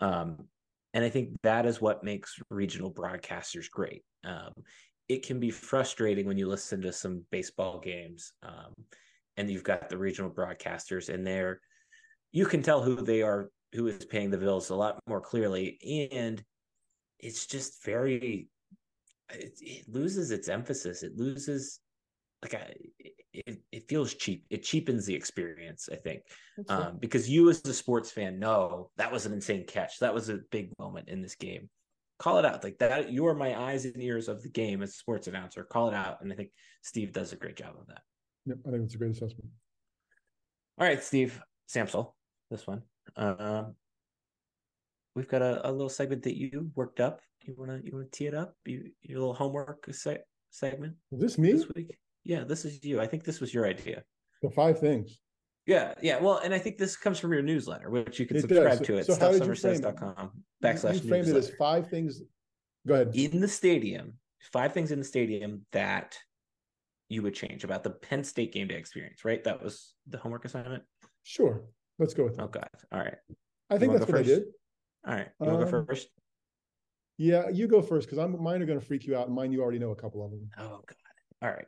[0.00, 0.48] um,
[0.94, 4.02] and I think that is what makes regional broadcasters great.
[4.24, 4.52] Um,
[5.08, 8.72] it can be frustrating when you listen to some baseball games, um,
[9.36, 11.60] and you've got the regional broadcasters, and they're
[12.32, 16.08] you can tell who they are who is paying the bills a lot more clearly
[16.12, 16.42] and
[17.18, 18.48] it's just very
[19.30, 21.02] it, it loses its emphasis.
[21.02, 21.80] It loses
[22.42, 22.74] like I,
[23.32, 24.44] it, it feels cheap.
[24.50, 26.22] It cheapens the experience i think
[26.68, 29.98] um, because you as a sports fan know that was an insane catch.
[30.00, 31.70] That was a big moment in this game.
[32.18, 32.62] Call it out.
[32.62, 35.64] Like that you are my eyes and ears of the game as a sports announcer.
[35.64, 36.50] Call it out and i think
[36.82, 38.02] steve does a great job of that.
[38.46, 39.48] Yep i think it's a great assessment.
[40.78, 42.16] All right steve samsel
[42.50, 42.82] this one
[43.16, 43.74] um,
[45.14, 47.20] we've got a, a little segment that you worked up.
[47.42, 48.54] You wanna you wanna tee it up?
[48.64, 50.94] You your little homework se- segment.
[51.10, 51.98] Is this me this week?
[52.24, 53.00] Yeah, this is you.
[53.00, 54.04] I think this was your idea.
[54.42, 55.18] The five things.
[55.66, 56.20] Yeah, yeah.
[56.20, 58.98] Well, and I think this comes from your newsletter, which you can it subscribe to
[58.98, 60.30] at so StuffSomersSays.com
[60.62, 62.20] backslash you framed it as five things.
[62.86, 63.14] Go ahead.
[63.14, 64.14] In the stadium,
[64.52, 66.18] five things in the stadium that
[67.08, 69.42] you would change about the Penn State game day experience, right?
[69.44, 70.82] That was the homework assignment.
[71.22, 71.62] Sure.
[71.98, 72.42] Let's go with that.
[72.42, 72.68] Oh God.
[72.90, 73.16] All right.
[73.70, 74.30] I think that's what first?
[74.30, 74.42] I did.
[75.06, 75.28] All right.
[75.40, 76.08] You want to go um, first?
[77.18, 79.52] Yeah, you go first because I'm mine are going to freak you out, and mine
[79.52, 80.48] you already know a couple of them.
[80.58, 80.96] Oh God.
[81.42, 81.66] All right.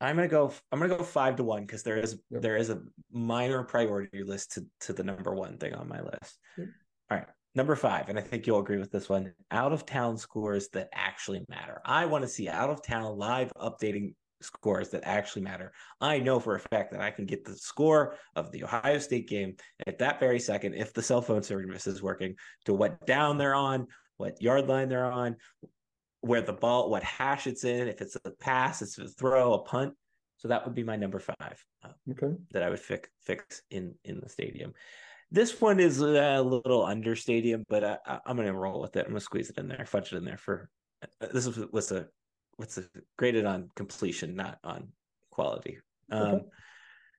[0.00, 0.52] I'm gonna go.
[0.70, 2.42] I'm gonna go five to one because there is Yep.
[2.42, 6.38] there is a minor priority list to to the number one thing on my list.
[6.56, 6.68] Yep.
[7.10, 9.34] All right, number five, and I think you'll agree with this one.
[9.50, 11.80] Out of town scores that actually matter.
[11.84, 15.72] I want to see out of town live updating scores that actually matter.
[16.00, 19.28] I know for a fact that I can get the score of the Ohio State
[19.28, 22.34] game at that very second if the cell phone service is working
[22.64, 23.86] to what down they're on,
[24.16, 25.36] what yard line they're on,
[26.20, 29.58] where the ball, what hash it's in, if it's a pass, it's a throw, a
[29.60, 29.94] punt.
[30.38, 32.34] So that would be my number five uh, Okay.
[32.52, 34.72] that I would fix fix in in the stadium.
[35.30, 39.00] This one is a little under stadium, but I, I'm going to roll with it.
[39.00, 40.70] I'm going to squeeze it in there, fudge it in there for.
[41.20, 42.06] uh, This was a
[42.58, 42.84] what's a
[43.16, 44.88] graded on completion, not on
[45.30, 45.78] quality.
[46.12, 46.44] Um, Okay.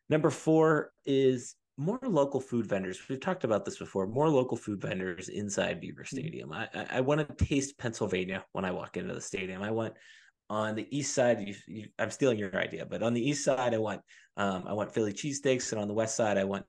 [0.09, 2.99] Number four is more local food vendors.
[3.07, 4.07] We've talked about this before.
[4.07, 6.51] More local food vendors inside Beaver Stadium.
[6.51, 9.61] I, I, I want to taste Pennsylvania when I walk into the stadium.
[9.61, 9.93] I want
[10.49, 11.39] on the east side.
[11.47, 14.01] You, you, I'm stealing your idea, but on the east side, I want
[14.35, 16.65] um, I want Philly cheesesteaks, and on the west side, I want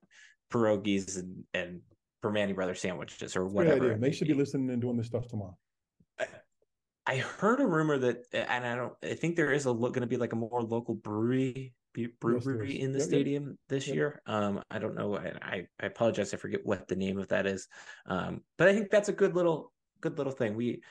[0.53, 1.81] pierogies and and
[2.23, 3.77] Primanti Brothers sandwiches or Good whatever.
[3.77, 3.93] idea.
[3.95, 5.57] it They should be listening and doing this stuff tomorrow.
[7.11, 10.07] I heard a rumor that, and I don't, I think there is a going to
[10.07, 11.75] be like a more local brewery
[12.21, 13.09] brewery in the Yep, yep.
[13.09, 13.97] stadium this Yep.
[13.97, 14.23] year.
[14.27, 15.17] Um, I don't know.
[15.17, 15.33] I,
[15.81, 16.33] I apologize.
[16.33, 17.67] I forget what the name of that is.
[18.07, 20.55] Um, but I think that's a good little good little thing.
[20.55, 20.83] We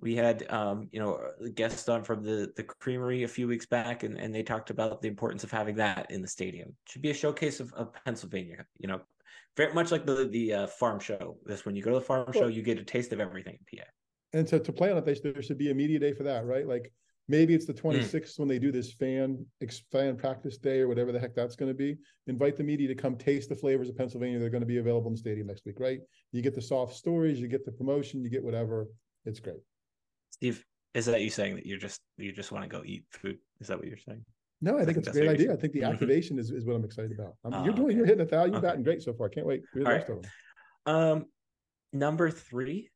[0.00, 3.66] we had um, you know a guest on from the the creamery a few weeks
[3.66, 6.74] back, and and they talked about the importance of having that in the stadium.
[6.88, 8.64] Should be a showcase of, of Pennsylvania.
[8.78, 9.00] You know,
[9.58, 11.36] very much like the the uh, farm show.
[11.44, 13.58] This when you go to the farm Well- show, you get a taste of everything
[13.70, 13.84] in PA.
[14.36, 16.44] And to, to play on it, they there should be a media day for that,
[16.44, 16.66] right?
[16.68, 16.92] Like
[17.26, 17.88] maybe it's the Hmm.
[17.88, 19.46] 26th when they do this fan
[19.90, 21.96] fan practice day or whatever the heck that's going to be.
[22.26, 24.38] Invite the media to come taste the flavors of Pennsylvania.
[24.38, 26.00] They're going to be available in the stadium next week, right?
[26.32, 28.88] You get the soft stories, you get the promotion, you get whatever.
[29.24, 29.62] It's great.
[30.30, 30.62] Steve,
[30.92, 33.38] is that you saying that you're just you just want to go eat food?
[33.60, 34.22] Is that what you're saying?
[34.60, 35.52] No, I I think it's a great idea.
[35.52, 37.36] I think the activation is, is what I'm excited about.
[37.44, 37.96] Um, Oh, you're doing, okay.
[37.96, 38.68] you're hitting a thousand, you're Okay.
[38.68, 39.30] batting great so far.
[39.30, 39.62] Can't wait.
[39.72, 40.06] The right.
[40.84, 41.26] Um,
[41.92, 42.90] number three,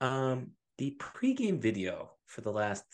[0.00, 2.84] um, the pregame video for the last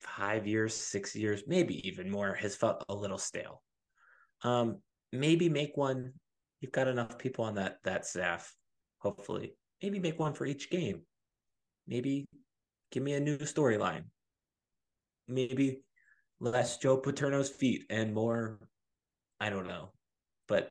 [0.00, 3.62] five years, six years, maybe even more, has felt a little stale.
[4.42, 4.78] Um,
[5.12, 6.12] maybe make one.
[6.60, 8.54] You've got enough people on that that staff.
[8.98, 11.02] Hopefully, maybe make one for each game.
[11.86, 12.26] Maybe
[12.90, 14.04] give me a new storyline.
[15.28, 15.82] Maybe
[16.40, 18.58] less Joe Paterno's feet and more.
[19.40, 19.92] I don't know,
[20.48, 20.70] but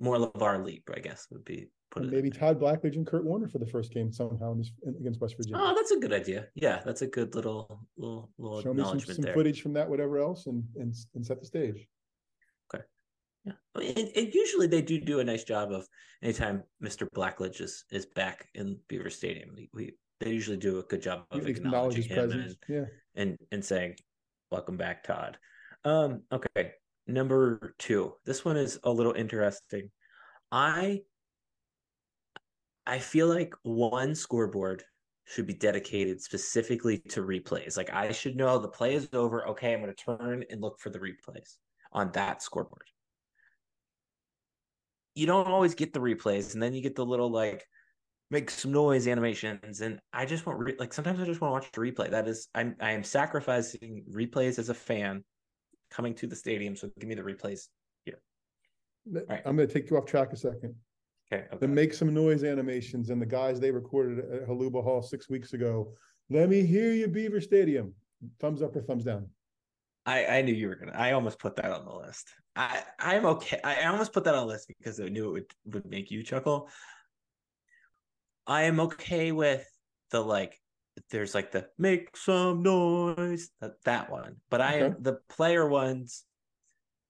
[0.00, 3.58] more LaVar Leap, I guess, would be put maybe Todd Blackledge and Curt Warner for
[3.58, 5.60] the first game somehow in this, in- against West Virginia.
[5.62, 6.46] Oh, that's a good idea.
[6.54, 9.34] Yeah, that's a good little little little Show me some, some there.
[9.34, 11.86] footage from that, whatever else, and, and, and set the stage.
[12.74, 12.82] Okay.
[13.44, 15.86] Yeah, and, and usually they do do a nice job of
[16.22, 17.06] anytime Mr.
[17.14, 19.54] Blackledge is is back in Beaver Stadium.
[19.74, 22.56] We, they usually do a good job of acknowledging his him presence.
[22.68, 22.84] and, Yeah.
[23.16, 23.96] and and saying,
[24.50, 25.36] "Welcome back, Todd."
[25.84, 26.72] Um, okay,
[27.06, 28.14] number two.
[28.24, 29.90] This one is a little interesting.
[30.52, 31.00] I
[32.86, 34.84] I feel like one scoreboard
[35.24, 37.76] should be dedicated specifically to replays.
[37.76, 39.46] Like I should know the play is over.
[39.48, 41.56] Okay, I'm going to turn and look for the replays
[41.92, 42.86] on that scoreboard.
[45.14, 47.66] You don't always get the replays, and then you get the little like
[48.30, 49.82] make some noise animations.
[49.82, 52.10] And I just want re- like sometimes I just want to watch the replay.
[52.10, 55.22] That is, I'm I am sacrificing replays as a fan
[55.90, 56.74] coming to the stadium.
[56.74, 57.68] So give me the replays.
[58.04, 58.20] here.
[59.06, 59.42] Right.
[59.44, 60.74] I'm going to take you off track a second.
[61.32, 61.46] Okay.
[61.60, 65.54] The make some noise animations and the guys they recorded at Holuba Hall six weeks
[65.54, 65.94] ago.
[66.28, 67.94] Let me hear you, Beaver Stadium.
[68.38, 69.28] Thumbs up or thumbs down.
[70.04, 70.92] I, I knew you were gonna.
[70.92, 72.28] I almost put that on the list.
[72.56, 73.60] I I'm okay.
[73.62, 76.22] I almost put that on the list because I knew it would would make you
[76.22, 76.68] chuckle.
[78.46, 79.66] I am okay with
[80.10, 80.58] the like.
[81.10, 86.24] There's like the make some noise that that one, but I am the player ones.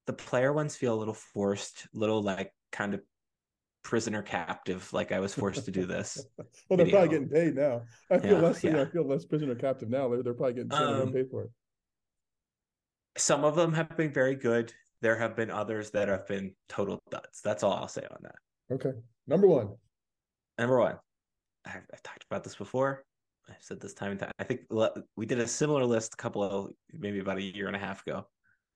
[0.07, 3.01] The player ones feel a little forced, little like kind of
[3.83, 4.93] prisoner captive.
[4.93, 6.25] Like I was forced to do this.
[6.69, 7.83] Well, they're probably getting paid now.
[8.11, 8.65] I feel Yeah, less.
[8.65, 8.81] yeah.
[8.83, 10.09] I feel less prisoner captive now.
[10.09, 11.51] They're, they're probably getting Um, paid for it.
[13.19, 14.73] Some of them have been very good.
[15.03, 17.41] There have been others that have been total duds.
[17.45, 18.37] That's all I'll say on that.
[18.73, 18.93] Okay.
[19.27, 19.75] Number one.
[20.59, 20.97] Number one,
[21.67, 23.05] I've, I've talked about this before.
[23.49, 24.31] I've said this time and time.
[24.39, 24.61] I think
[25.17, 28.07] we did a similar list a couple of maybe about a year and a half
[28.07, 28.27] ago.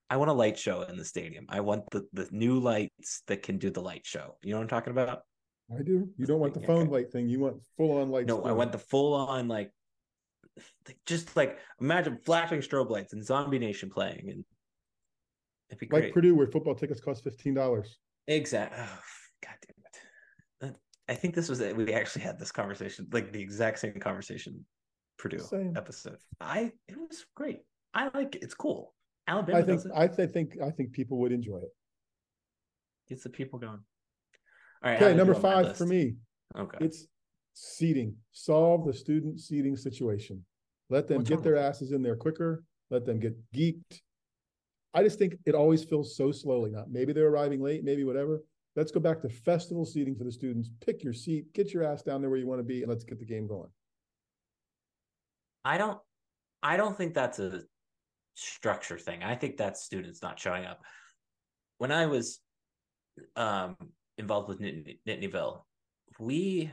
[0.09, 1.46] I want a light show in the stadium.
[1.48, 4.36] I want the, the new lights that can do the light show.
[4.42, 5.22] You know what I'm talking about?
[5.76, 6.09] I do.
[6.16, 6.66] You don't want the Okay.
[6.68, 7.28] phone light thing.
[7.28, 8.28] You want full on lights.
[8.28, 9.72] No, I want the full on like,
[10.86, 14.44] like, just like imagine flashing strobe lights and Zombie Nation playing, and
[15.70, 16.14] it'd be like great.
[16.14, 17.98] Purdue, where football tickets cost fifteen dollars.
[18.28, 18.78] Exactly.
[18.80, 18.98] Oh,
[19.42, 20.76] God damn it.
[21.09, 21.76] I think this was it.
[21.76, 24.64] We actually had this conversation, like the exact same conversation,
[25.18, 25.76] Purdue Same.
[25.76, 26.18] episode.
[26.40, 27.61] I it was great.
[27.94, 28.42] I like it.
[28.42, 28.92] It's cool.
[29.27, 29.93] Alabama I think does it.
[29.95, 31.74] I think I think people would enjoy it.
[33.09, 33.81] Gets the people going.
[34.83, 35.03] All right.
[35.03, 36.14] Okay, number you do on my five for me.
[36.57, 36.79] Okay.
[36.81, 37.07] It's
[37.55, 38.14] seating.
[38.33, 40.45] Solve the student seating situation.
[40.91, 42.62] Let them What's get their asses in there quicker.
[42.91, 44.01] Let them get geeked.
[44.95, 46.70] I just think it always feels so slowly.
[46.70, 48.43] Now, maybe they're arriving late, maybe whatever.
[48.77, 50.70] Let's go back to festival seating for the students.
[50.85, 53.05] Pick your seat, get your ass down there where you want to be, and let's
[53.05, 53.68] get the game going.
[55.64, 55.99] I don't
[56.62, 57.62] I don't think that's a
[58.37, 59.22] structure thing.
[59.22, 60.80] I think that's students not showing up.
[61.78, 62.41] When I was
[63.34, 63.76] um
[64.18, 65.62] involved with Nittany, Nittanyville,
[66.20, 66.70] we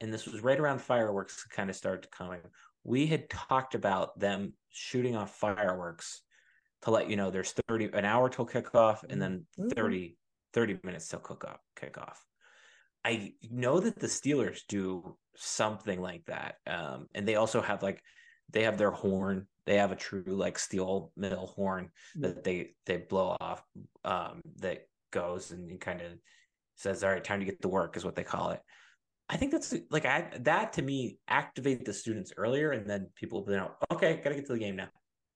[0.00, 2.40] and this was right around fireworks kind of started coming.
[2.84, 6.22] We had talked about them shooting off fireworks
[6.82, 9.74] to let you know there's 30 an hour till kickoff and then Mhm.
[9.74, 10.16] 30
[10.52, 12.16] 30 minutes till kickoff kickoff.
[13.04, 16.56] I know that the Steelers do something like that.
[16.66, 18.02] Um, and they also have like
[18.48, 19.46] they have their horn.
[19.66, 23.62] They have a true like steel mill horn that they they blow off
[24.04, 26.12] um that goes and kind of
[26.76, 28.60] says, All right, time to get to work is what they call it.
[29.28, 33.44] I think that's like I that to me activate the students earlier and then people
[33.44, 34.88] will know, okay, gotta get to the game now.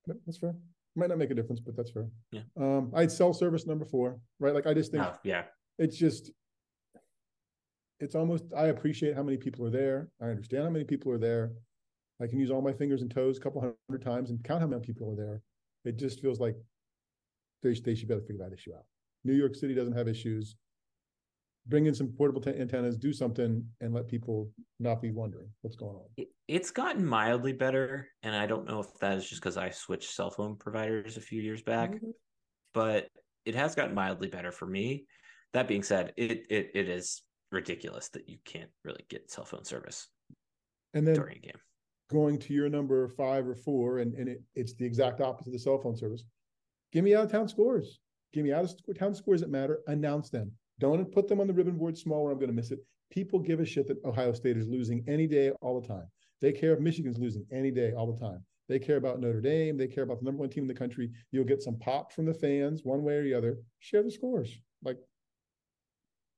[0.08, 0.54] Yep, That's fair.
[0.96, 2.06] Might not make a difference, but that's fair.
[2.32, 2.42] Yeah.
[2.56, 4.54] Um, I'd sell service number four, right?
[4.54, 5.44] Like I just think Oh, yeah.
[5.78, 6.30] it's just
[8.00, 10.08] it's almost I appreciate how many people are there.
[10.20, 11.52] I understand how many people are there.
[12.20, 14.66] I can use all my fingers and toes a couple hundred times and count how
[14.66, 15.42] many people are there.
[15.84, 16.56] It just feels like
[17.62, 18.84] they, they should be able to figure that issue out.
[19.24, 20.56] New York City doesn't have issues.
[21.66, 24.50] Bring in some portable t- antennas, do something, and let people
[24.80, 26.26] not be wondering what's going on.
[26.46, 30.10] It's gotten mildly better, and I don't know if that is just because I switched
[30.10, 31.92] cell phone providers a few years back.
[31.92, 32.12] Mhm.
[32.74, 33.08] but
[33.46, 35.06] it has gotten mildly better for me.
[35.52, 39.64] That being said, it it, it is ridiculous that you can't really get cell phone
[39.64, 40.08] service
[40.92, 41.60] And then during a game.
[42.10, 45.52] Going to your number five or four, and, and it, it's the exact opposite of
[45.54, 46.24] the cell phone service.
[46.92, 48.00] Give me out of town scores.
[48.32, 49.80] Give me out of town scores that matter.
[49.86, 50.52] Announce them.
[50.80, 52.80] Don't put them on the ribbon board small where I'm going to miss it.
[53.10, 56.06] People give a shit that Ohio State is losing any day, all the time.
[56.40, 58.44] They care if Michigan's losing any day, all the time.
[58.68, 59.76] They care about Notre Dame.
[59.76, 61.10] They care about the number one team in the country.
[61.30, 63.58] You'll get some pop from the fans, one way or the other.
[63.78, 64.56] Share the scores.
[64.82, 64.98] Like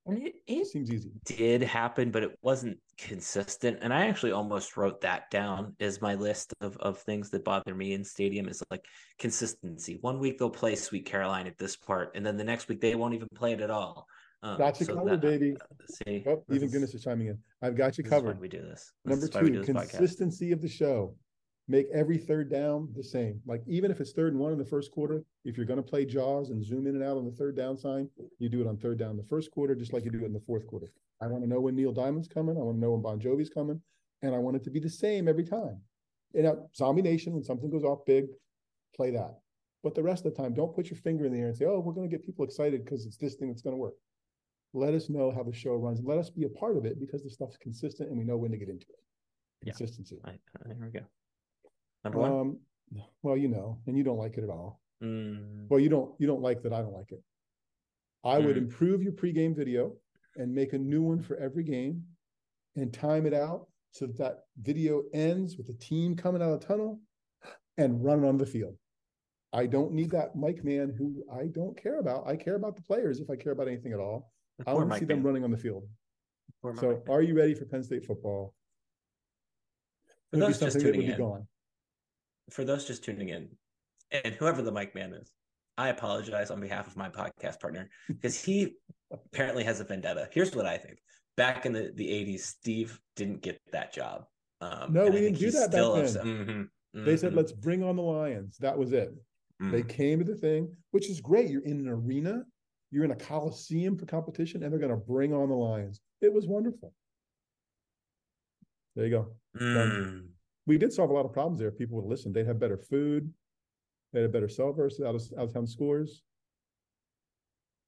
[0.07, 1.11] It, it it seems easy.
[1.25, 3.79] did happen, but it wasn't consistent.
[3.81, 7.73] And I actually almost wrote that down as my list of, of things that bother
[7.75, 8.85] me in stadium is like
[9.19, 9.97] consistency.
[10.01, 12.95] One week they'll play Sweet Caroline at this part, and then the next week they
[12.95, 14.07] won't even play it at all.
[14.43, 15.55] Um, Got you so covered, that- baby.
[15.89, 17.37] See, Oh, even is- goodness is chiming in.
[17.61, 18.39] I've got you covered.
[18.39, 18.91] we do this.
[19.03, 19.89] This Number two, this podcast.
[19.89, 21.15] consistency of the show.
[21.69, 23.41] Make every third down the same.
[23.45, 25.89] Like even if it's third and one in the first quarter, if you're going to
[25.89, 28.09] play jaws and zoom in and out on the third down sign,
[28.39, 30.25] you do it on third down in the first quarter, just like you do it
[30.25, 30.91] in the fourth quarter.
[31.21, 32.57] I want to know when Neil Diamond's coming.
[32.57, 33.81] I want to know when Bon Jovi's coming,
[34.21, 35.81] and I want it to be the same every time.
[36.33, 38.27] And now, Zombie Nation, when something goes off big,
[38.95, 39.39] play that.
[39.83, 41.65] But the rest of the time, don't put your finger in the air and say,
[41.65, 43.95] "Oh, we're going to get people excited because it's this thing that's going to work."
[44.73, 46.01] Let us know how the show runs.
[46.03, 48.51] Let us be a part of it because the stuff's consistent and we know when
[48.51, 48.99] to get into it.
[49.63, 49.73] Yeah.
[49.73, 50.19] Consistency.
[50.25, 51.05] I, there we go.
[52.13, 52.31] Number one.
[52.95, 54.81] Um, well, you know, and you don't like it at all.
[55.03, 57.21] Mm, Well, you don't you don't like that I don't like it.
[58.23, 58.59] I would Mhm.
[58.63, 59.95] improve your pregame video
[60.37, 62.05] and make a new one for every game
[62.75, 66.59] and time it out so that that video ends with the team coming out of
[66.61, 66.99] the tunnel
[67.77, 68.77] and running on the field.
[69.53, 72.27] I don't need that Mic Man who I don't care about.
[72.27, 74.31] I care about the players if I care about anything at all.
[74.57, 75.25] the I want to see Mike them man.
[75.25, 75.87] running on the field.
[76.61, 77.03] Poor Mike So, man.
[77.09, 78.55] are you ready for Penn State football?
[80.33, 81.47] It those just tuning be in, gone.
[82.49, 83.49] For those just tuning in,
[84.11, 85.31] and whoever the mic Man is,
[85.77, 88.75] I apologize on behalf of my podcast partner because he
[89.11, 90.27] apparently has a vendetta.
[90.31, 90.99] Here's what I think:
[91.35, 94.25] back in the the '80s, Steve didn't get that job.
[94.61, 96.01] Um, No, we didn't do that back then.
[96.03, 96.69] ups- mhm,
[97.05, 98.57] They said, mhm, let's bring on the Lions.
[98.57, 99.13] That was it.
[99.59, 99.89] They mhm.
[99.89, 101.49] came to the thing, which is great.
[101.49, 102.43] You're in an arena,
[102.91, 105.99] you're in a coliseum for competition, and they're going to bring on the Lions.
[106.21, 106.93] It was wonderful.
[108.95, 109.35] There you go.
[109.59, 110.29] Mm.
[110.67, 111.69] We did solve a lot of problems there.
[111.69, 113.33] If people would listen, they'd have better food,
[114.13, 116.21] they'd have better cell versus out of, out of town scores.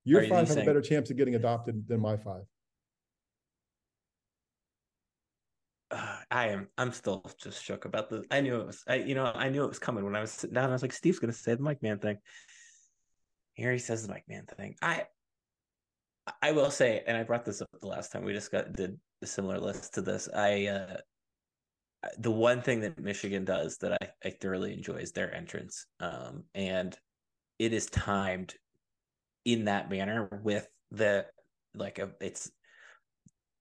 [0.05, 2.43] Your five have saying- a better chance of getting adopted than my five.
[5.91, 6.67] Uh, I am.
[6.77, 8.23] I'm still just shook about the.
[8.31, 8.83] I knew it was.
[8.87, 10.69] I you know I knew it was coming when I was sitting down.
[10.69, 12.17] I was like, Steve's gonna say the Mic Man thing.
[13.55, 14.75] Here he says the Mic Man thing.
[14.81, 15.05] I.
[16.43, 18.99] I will say, and I brought this up the last time we just got did
[19.23, 20.29] a similar list to this.
[20.33, 20.67] I.
[20.67, 20.97] uh
[22.17, 25.85] the one thing that Michigan does that I, I thoroughly enjoy is their entrance.
[25.99, 26.97] Um, and
[27.57, 28.53] it is timed
[29.45, 31.25] in that manner with the
[31.75, 32.51] like a, it's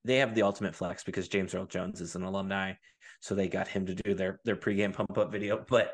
[0.05, 2.75] they have the ultimate flex because James Earl Jones is an alumni,
[3.21, 5.65] so they got him to do their their pregame pump up video.
[5.69, 5.93] But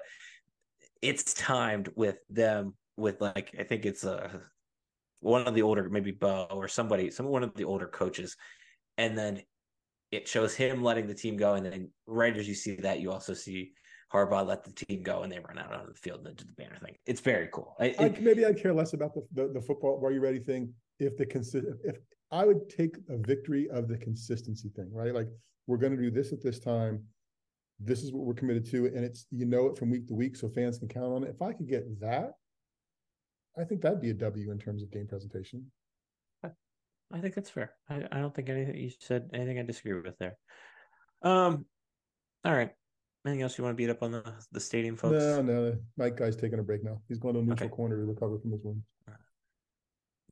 [1.02, 4.42] it's timed with them with like I think it's a
[5.20, 8.36] one of the older maybe Bo or somebody some one of the older coaches,
[8.98, 9.42] and then
[10.16, 13.12] it shows him letting the team go, and then right as you see that, you
[13.12, 13.72] also see
[14.12, 16.52] Harbaugh let the team go, and they run out on the field and do the
[16.52, 16.94] banner thing.
[17.06, 17.74] It's very cool.
[17.80, 20.00] I, I, maybe I'd care less about the, the, the football.
[20.04, 20.72] Are you ready thing?
[21.00, 21.96] If the consist, if
[22.30, 25.14] I would take a victory of the consistency thing, right?
[25.14, 25.28] Like
[25.66, 27.02] we're going to do this at this time.
[27.80, 30.36] This is what we're committed to, and it's you know it from week to week,
[30.36, 31.30] so fans can count on it.
[31.30, 32.34] If I could get that,
[33.58, 35.70] I think that'd be a W in terms of game presentation.
[37.12, 37.72] I think that's fair.
[37.88, 40.36] I, I don't think anything you said anything I disagree with there.
[41.22, 41.64] Um,
[42.44, 42.70] all right.
[43.26, 45.24] Anything else you want to beat up on the the stadium folks?
[45.24, 45.76] No, no.
[45.96, 47.00] Mike guy's taking a break now.
[47.08, 47.74] He's going to a neutral okay.
[47.74, 48.82] corner to recover from his wound.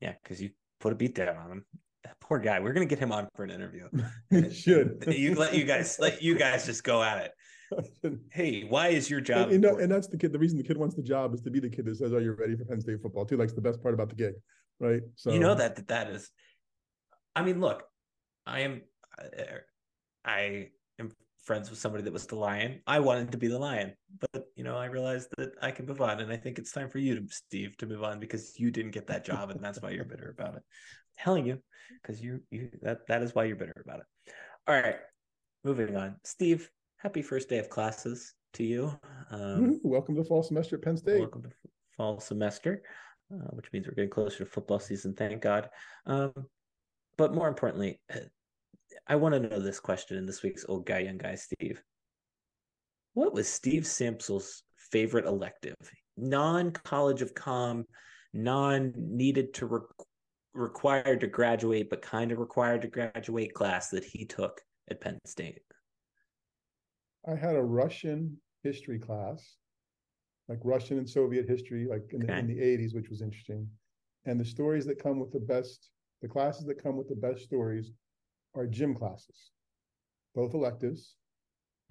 [0.01, 0.51] Yeah, because you
[0.81, 1.65] put a beat down on him.
[2.05, 2.59] That poor guy.
[2.59, 3.89] We're gonna get him on for an interview.
[4.53, 8.19] should you let you guys let you guys just go at it?
[8.33, 9.45] hey, why is your job?
[9.45, 10.33] And, you know, and that's the kid.
[10.33, 12.21] The reason the kid wants the job is to be the kid that says, "Are
[12.21, 13.37] you ready for Penn State football?" Too.
[13.37, 14.35] Like the best part about the gig,
[14.81, 15.01] right?
[15.15, 16.31] So you know that that, that is
[17.35, 17.85] I mean, look,
[18.47, 18.83] I am
[20.25, 20.69] I
[20.99, 21.11] am
[21.45, 22.81] friends with somebody that was the lion.
[22.87, 26.01] I wanted to be the lion, but you know, I realized that I can move
[26.01, 28.71] on, and I think it's time for you to Steve to move on because you
[28.71, 30.63] didn't get that job, and that's why you're bitter about it.
[30.63, 31.59] I'm telling you,
[32.03, 34.33] because you you that that is why you're bitter about it.
[34.67, 34.97] All right,
[35.65, 36.17] moving on.
[36.25, 38.93] Steve, happy first day of classes to you.
[39.31, 41.21] Um, welcome to fall semester at Penn State.
[41.21, 41.51] Welcome to
[41.97, 42.83] fall semester,
[43.33, 45.15] uh, which means we're getting closer to football season.
[45.15, 45.71] Thank God.
[46.07, 46.33] Um,
[47.17, 48.21] but more importantly, uh,
[49.07, 51.83] I want to know this question in this week's Old Guy, Young Guy, Steve.
[53.15, 55.77] What was Steve Sampsell's favorite elective?
[56.17, 57.85] Non College of Com,
[58.33, 59.81] non needed to re-
[60.55, 64.61] required to graduate, but kind of required to graduate class that he took
[64.91, 65.61] at Penn State?
[67.29, 69.57] I had a Russian history class,
[70.49, 72.35] like Russian and Soviet history, like in, okay.
[72.35, 73.69] the, in the 80s, which was interesting.
[74.25, 75.91] And the stories that come with the best
[76.23, 77.91] the classes that come with the best stories
[78.55, 79.51] are gym classes,
[80.35, 81.17] both electives.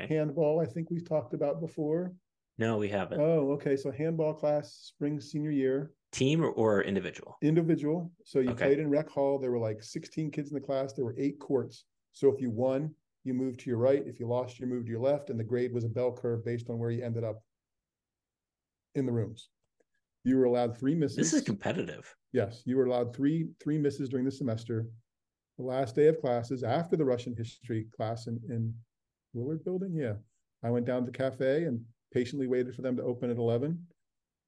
[0.02, 0.16] Okay.
[0.16, 2.14] Handball, I think we've talked about before.
[2.58, 3.20] No, we haven't.
[3.20, 3.76] Oh, okay.
[3.76, 5.92] So handball class, spring senior year.
[6.12, 7.38] Team or, or individual?
[7.42, 8.12] Individual.
[8.26, 8.66] So you okay.
[8.66, 9.38] played in rec hall.
[9.38, 10.94] There were like 16 kids in the class.
[10.94, 11.86] There were eight courts.
[12.14, 14.04] So if you won, you moved to your right.
[14.06, 15.30] If you lost, you moved to your left.
[15.30, 17.42] And the grade was a bell curve based on where you ended up
[18.96, 19.50] in the rooms.
[20.24, 21.18] You were allowed three misses.
[21.18, 22.14] This is competitive.
[22.32, 24.88] Yes, you were allowed three three misses during the semester.
[25.58, 28.74] The last day of classes after the Russian history class in, in
[29.34, 30.14] Willard Building, yeah,
[30.64, 31.82] I went down to the cafe and
[32.14, 33.80] patiently waited for them to open at eleven,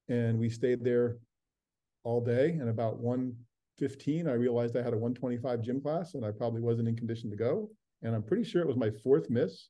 [0.09, 1.17] and we stayed there
[2.03, 2.49] all day.
[2.51, 3.35] And about one
[3.77, 6.87] fifteen, I realized I had a one twenty five gym class, and I probably wasn't
[6.87, 7.69] in condition to go.
[8.03, 9.69] And I'm pretty sure it was my fourth miss.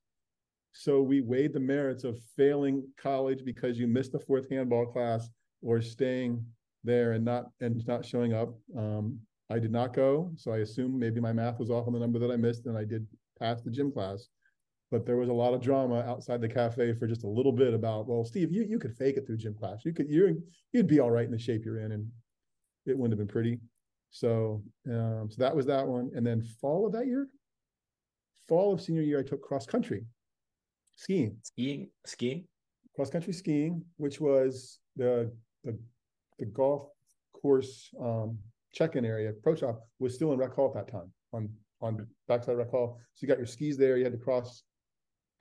[0.73, 5.29] So we weighed the merits of failing college because you missed the fourth handball class
[5.63, 6.45] or staying
[6.83, 8.53] there and not and not showing up.
[8.77, 11.99] Um, I did not go, so I assume maybe my math was off on the
[11.99, 13.05] number that I missed, and I did
[13.39, 14.27] pass the gym class.
[14.89, 17.73] But there was a lot of drama outside the cafe for just a little bit
[17.73, 19.85] about, well, Steve, you you could fake it through gym class.
[19.85, 22.07] You could you you'd be all right in the shape you're in, and
[22.85, 23.59] it wouldn't have been pretty.
[24.11, 27.27] So um, so that was that one, and then fall of that year,
[28.47, 30.05] fall of senior year, I took cross country
[30.95, 31.37] skiing.
[31.43, 32.45] Skiing, skiing,
[32.95, 35.31] cross country skiing, which was the
[35.63, 35.77] the
[36.39, 36.89] the golf
[37.33, 38.37] course um,
[38.73, 41.49] check-in area, pro shop was still in Rec Hall at that time on
[41.81, 42.99] on backside Rec Hall.
[43.13, 43.97] So you got your skis there.
[43.97, 44.63] You had to cross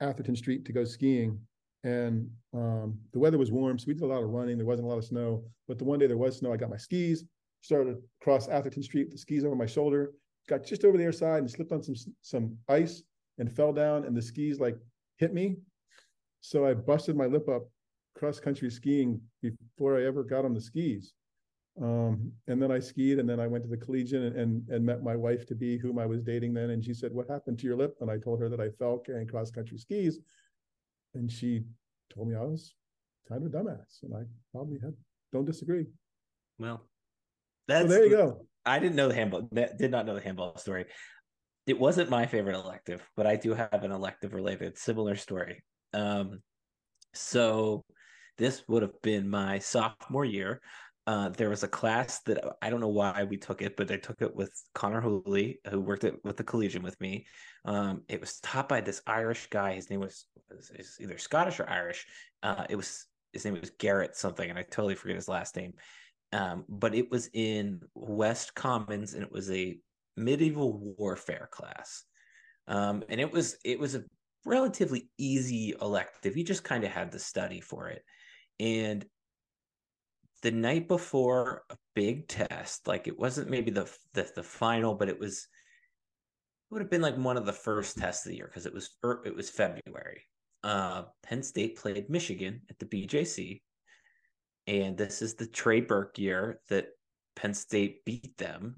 [0.01, 1.39] Atherton Street to go skiing,
[1.83, 4.57] and um, the weather was warm, so we did a lot of running.
[4.57, 6.69] There wasn't a lot of snow, but the one day there was snow, I got
[6.69, 7.23] my skis,
[7.61, 10.11] started across Atherton Street, the skis over my shoulder,
[10.49, 13.03] got just over the other side and slipped on some some ice
[13.39, 14.77] and fell down, and the skis like
[15.17, 15.57] hit me.
[16.41, 17.69] So I busted my lip up
[18.23, 21.11] cross country skiing before I ever got on the skis.
[21.81, 24.85] Um, and then I skied, and then I went to the Collegian and, and, and
[24.85, 26.69] met my wife to be, whom I was dating then.
[26.69, 28.99] And she said, "What happened to your lip?" And I told her that I fell
[28.99, 30.19] carrying cross country skis,
[31.15, 31.63] and she
[32.13, 32.73] told me I was
[33.27, 34.21] kind of a dumbass, and I
[34.53, 34.93] probably had
[35.33, 35.87] don't disagree.
[36.59, 36.87] Well,
[37.67, 38.45] that's so there you go.
[38.65, 39.49] I didn't know the handball.
[39.51, 40.85] Did not know the handball story.
[41.67, 45.61] It wasn't my favorite elective, but I do have an elective related similar story.
[45.93, 46.41] Um,
[47.13, 47.83] so
[48.37, 50.61] this would have been my sophomore year.
[51.05, 53.97] Uh, there was a class that I don't know why we took it, but I
[53.97, 57.25] took it with Connor Hooley, who worked at, with the Collegian with me.
[57.65, 59.73] Um, it was taught by this Irish guy.
[59.73, 60.71] His name was, was
[61.01, 62.05] either Scottish or Irish.
[62.41, 65.73] Uh, it was his name was Garrett something, and I totally forget his last name.
[66.31, 69.77] Um, but it was in West Commons, and it was a
[70.15, 72.03] medieval warfare class.
[72.67, 74.03] Um, and it was it was a
[74.45, 76.37] relatively easy elective.
[76.37, 78.03] You just kind of had to study for it.
[78.59, 79.05] And
[80.43, 82.87] the night before a big test.
[82.87, 87.01] Like it wasn't maybe the the, the final, but it was it would have been
[87.01, 89.49] like one of the first tests of the year because it was er, it was
[89.49, 90.23] February.
[90.63, 93.61] Uh, Penn State played Michigan at the BJC,
[94.67, 96.87] and this is the Trey Burke year that
[97.35, 98.77] Penn State beat them.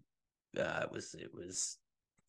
[0.57, 1.78] Uh, it was it was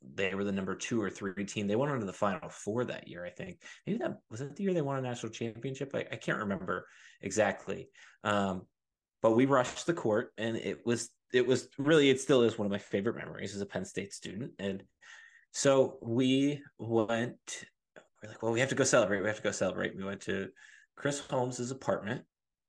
[0.02, 1.66] they were the number two or three team.
[1.66, 3.60] They went on to the final four that year, I think.
[3.86, 5.92] Maybe that was it the year they won a national championship.
[5.94, 6.86] I, I can't remember
[7.22, 7.88] exactly.
[8.24, 8.62] Um,
[9.22, 12.66] but we rushed the court and it was it was really it still is one
[12.66, 14.52] of my favorite memories as a Penn State student.
[14.58, 14.82] And
[15.52, 17.64] so we went,
[18.22, 19.22] we're like, well, we have to go celebrate.
[19.22, 19.96] We have to go celebrate.
[19.96, 20.48] We went to
[20.96, 22.22] Chris Holmes's apartment.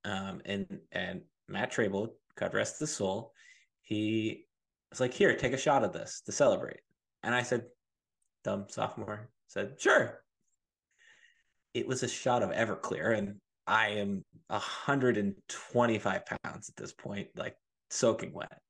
[0.05, 3.33] Um, and and Matt Trable, God rest his soul,
[3.81, 4.45] he
[4.89, 6.79] was like, here, take a shot of this to celebrate.
[7.27, 7.65] And I said,
[8.45, 10.23] dumb sophomore, said, sure.
[11.73, 17.57] It was a shot of Everclear, and I am 125 pounds at this point, like
[17.89, 18.61] soaking wet.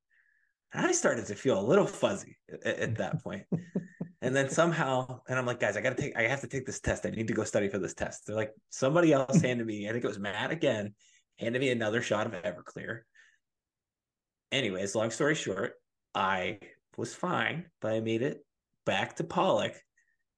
[0.74, 3.44] And I started to feel a little fuzzy at, at that point.
[4.22, 6.66] and then somehow, and I'm like, guys, I got to take, I have to take
[6.66, 7.06] this test.
[7.06, 8.26] I need to go study for this test.
[8.26, 10.94] They're like, somebody else handed me, I think it was Matt again,
[11.38, 13.02] handed me another shot of Everclear.
[14.50, 15.74] Anyways, long story short,
[16.12, 16.58] I
[16.96, 18.44] was fine, but I made it
[18.88, 19.74] back to Pollock,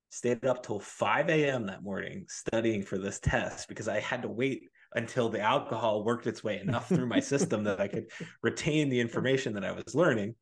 [0.09, 1.67] stayed up till 5 a.m.
[1.67, 4.65] that morning studying for this test because I had to wait
[4.97, 8.11] until the alcohol worked its way enough through my system that I could
[8.43, 10.35] retain the information that I was learning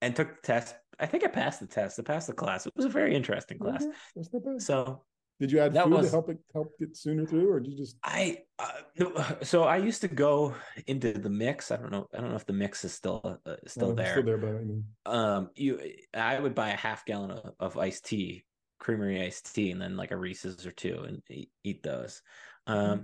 [0.00, 0.74] and took the test.
[0.98, 2.00] I think I passed the test.
[2.00, 2.66] I passed the class.
[2.66, 3.84] It was a very interesting class.
[3.84, 4.58] Mm-hmm.
[4.58, 5.02] So
[5.40, 7.78] did you add food was, to help it help get sooner through, or did you
[7.78, 7.96] just?
[8.04, 10.54] I uh, so I used to go
[10.86, 11.70] into the mix.
[11.70, 12.06] I don't know.
[12.14, 14.12] I don't know if the mix is still uh, still there.
[14.12, 15.80] Still there, but I mean, um, you,
[16.12, 18.44] I would buy a half gallon of, of iced tea,
[18.78, 22.20] creamery iced tea, and then like a Reese's or two, and eat, eat those.
[22.66, 23.02] Um, mm-hmm.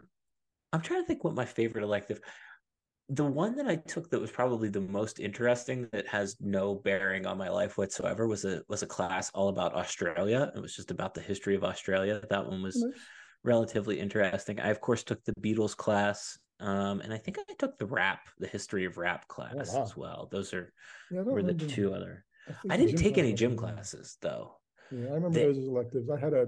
[0.75, 2.21] I'm trying to think what my favorite elective
[3.09, 7.25] the one that I took that was probably the most interesting that has no bearing
[7.25, 10.51] on my life whatsoever was a was a class all about Australia.
[10.55, 12.21] It was just about the history of Australia.
[12.31, 13.01] That one was nice.
[13.45, 14.59] relatively interesting.
[14.59, 18.29] I of course took the Beatles class, um, and I think I took the rap,
[18.41, 19.85] the history of rap oh, class oh, wow.
[19.85, 20.29] as well.
[20.33, 20.73] Those are
[21.13, 22.25] yeah, were the two other.
[22.69, 24.57] I, I didn't take any gym classes though.
[24.91, 26.11] Yeah, I remember they, those as electives.
[26.11, 26.47] I had a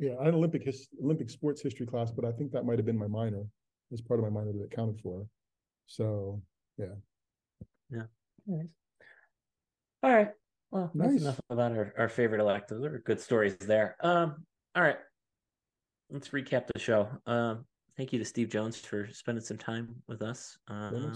[0.00, 2.78] yeah, I had an Olympic his, Olympic sports history class, but I think that might
[2.78, 3.44] have been my minor
[3.92, 5.26] as part of my mind that it counted for.
[5.86, 6.42] So
[6.78, 6.94] yeah.
[7.90, 8.02] Yeah.
[8.46, 8.66] Nice.
[10.02, 10.30] All right.
[10.70, 11.10] Well, nice.
[11.10, 12.82] that's enough about our, our favorite electives.
[12.82, 13.96] There are good stories there.
[14.00, 14.98] Um, all right.
[16.10, 17.08] Let's recap the show.
[17.26, 17.64] Um,
[17.96, 20.58] thank you to Steve Jones for spending some time with us.
[20.68, 21.12] Um,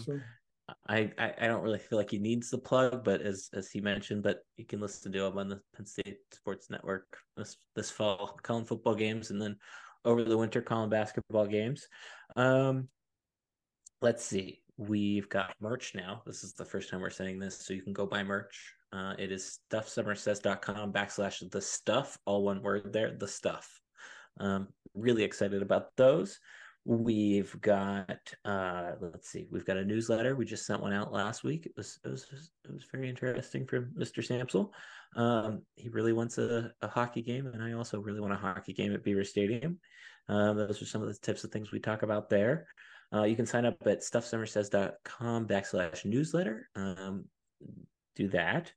[0.89, 3.81] I, I, I don't really feel like he needs the plug, but as as he
[3.81, 7.07] mentioned, but you can listen to him on the Penn State Sports Network
[7.37, 9.57] this this fall, calling football games, and then
[10.05, 11.87] over the winter calling basketball games.
[12.37, 12.89] Um,
[14.01, 14.61] let's see.
[14.77, 16.23] We've got merch now.
[16.25, 18.75] This is the first time we're saying this, so you can go buy merch.
[18.93, 23.81] Uh, it is StuffSomersSays.com backslash the stuff, all one word there, the stuff.
[24.39, 26.41] Um, really excited about those.
[26.87, 30.35] We've got uh, let's see, we've got a newsletter.
[30.35, 31.67] We just sent one out last week.
[31.67, 34.27] It was it was it was very interesting from Mr.
[34.27, 34.71] Sampsell.
[35.15, 38.73] Um, he really wants a, a hockey game, and I also really want a hockey
[38.73, 39.79] game at Beaver Stadium.
[40.29, 42.67] Um, those are some of the tips of things we talk about there.
[43.13, 46.69] Uh, you can sign up at StuffSomersSays.com backslash newsletter.
[46.77, 47.25] Um,
[48.15, 48.73] do that.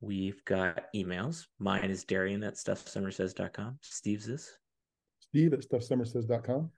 [0.00, 1.46] We've got emails.
[1.58, 3.78] Mine is Darian at StuffSomersSays.com.
[3.82, 4.58] Steve's is
[5.20, 6.70] Steve at StuffSomersSays.com.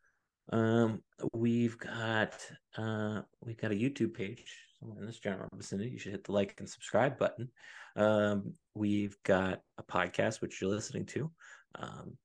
[0.51, 1.03] Um,
[1.33, 2.35] we've got
[2.77, 5.91] uh, we've got a YouTube page somewhere in this general vicinity.
[5.91, 7.49] You should hit the like and subscribe button.
[7.97, 11.31] Um, we've got a podcast which you're listening to.
[11.75, 12.16] Um,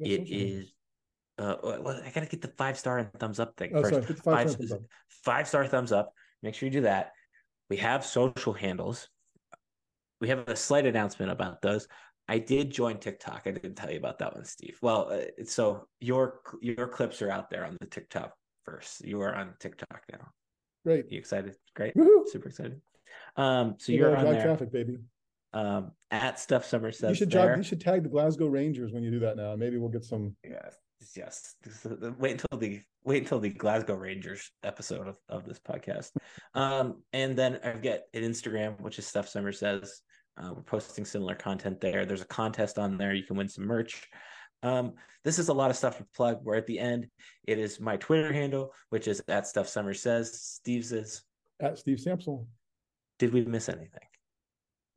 [0.00, 0.72] it is.
[1.38, 3.94] Uh, well, I gotta get the five star and thumbs up thing oh, first.
[3.94, 4.78] Sorry, five, five,
[5.24, 6.12] five star thumbs up.
[6.42, 7.12] Make sure you do that.
[7.68, 9.08] We have social handles.
[10.20, 11.88] We have a slight announcement about those.
[12.30, 13.42] I did join TikTok.
[13.46, 14.78] I didn't tell you about that one, Steve.
[14.80, 18.32] Well, uh, so your your clips are out there on the TikTok
[18.64, 19.04] first.
[19.04, 20.28] You are on TikTok now.
[20.84, 21.10] Great.
[21.10, 21.56] You excited?
[21.74, 21.96] Great.
[21.96, 22.26] Woo-hoo.
[22.30, 22.80] Super excited.
[23.36, 24.44] Um, so you are on there.
[24.44, 24.98] traffic, baby.
[25.52, 29.02] Um, at Stuff Somers Says you should jog, you should tag the Glasgow Rangers when
[29.02, 29.56] you do that now.
[29.56, 30.36] Maybe we'll get some.
[30.44, 30.76] Yes,
[31.16, 31.56] yes.
[32.20, 36.10] Wait until the wait until the Glasgow Rangers episode of, of this podcast.
[36.54, 40.00] Um, and then I get an Instagram, which is Stuff Somers Says.
[40.42, 42.06] Uh, we're posting similar content there.
[42.06, 43.12] There's a contest on there.
[43.14, 44.08] You can win some merch.
[44.62, 44.94] Um,
[45.24, 46.40] this is a lot of stuff to plug.
[46.42, 47.06] We're at the end,
[47.46, 50.40] it is my Twitter handle, which is at Stuff Somers Says.
[50.40, 51.22] Steve's is
[51.60, 52.46] at Steve Sampsell.
[53.18, 54.08] Did we miss anything?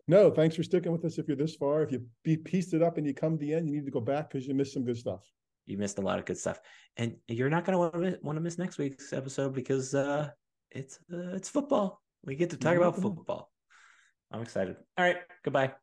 [0.07, 1.17] No, thanks for sticking with us.
[1.17, 3.53] If you're this far, if you be pieced it up and you come to the
[3.53, 5.25] end, you need to go back because you missed some good stuff.
[5.65, 6.59] you missed a lot of good stuff,
[6.97, 10.29] and you're not going to want to miss next week's episode because uh,
[10.71, 12.01] it's uh, it's football.
[12.25, 13.52] We get to talk about football.
[14.33, 14.75] I'm excited.
[14.97, 15.73] All right, goodbye.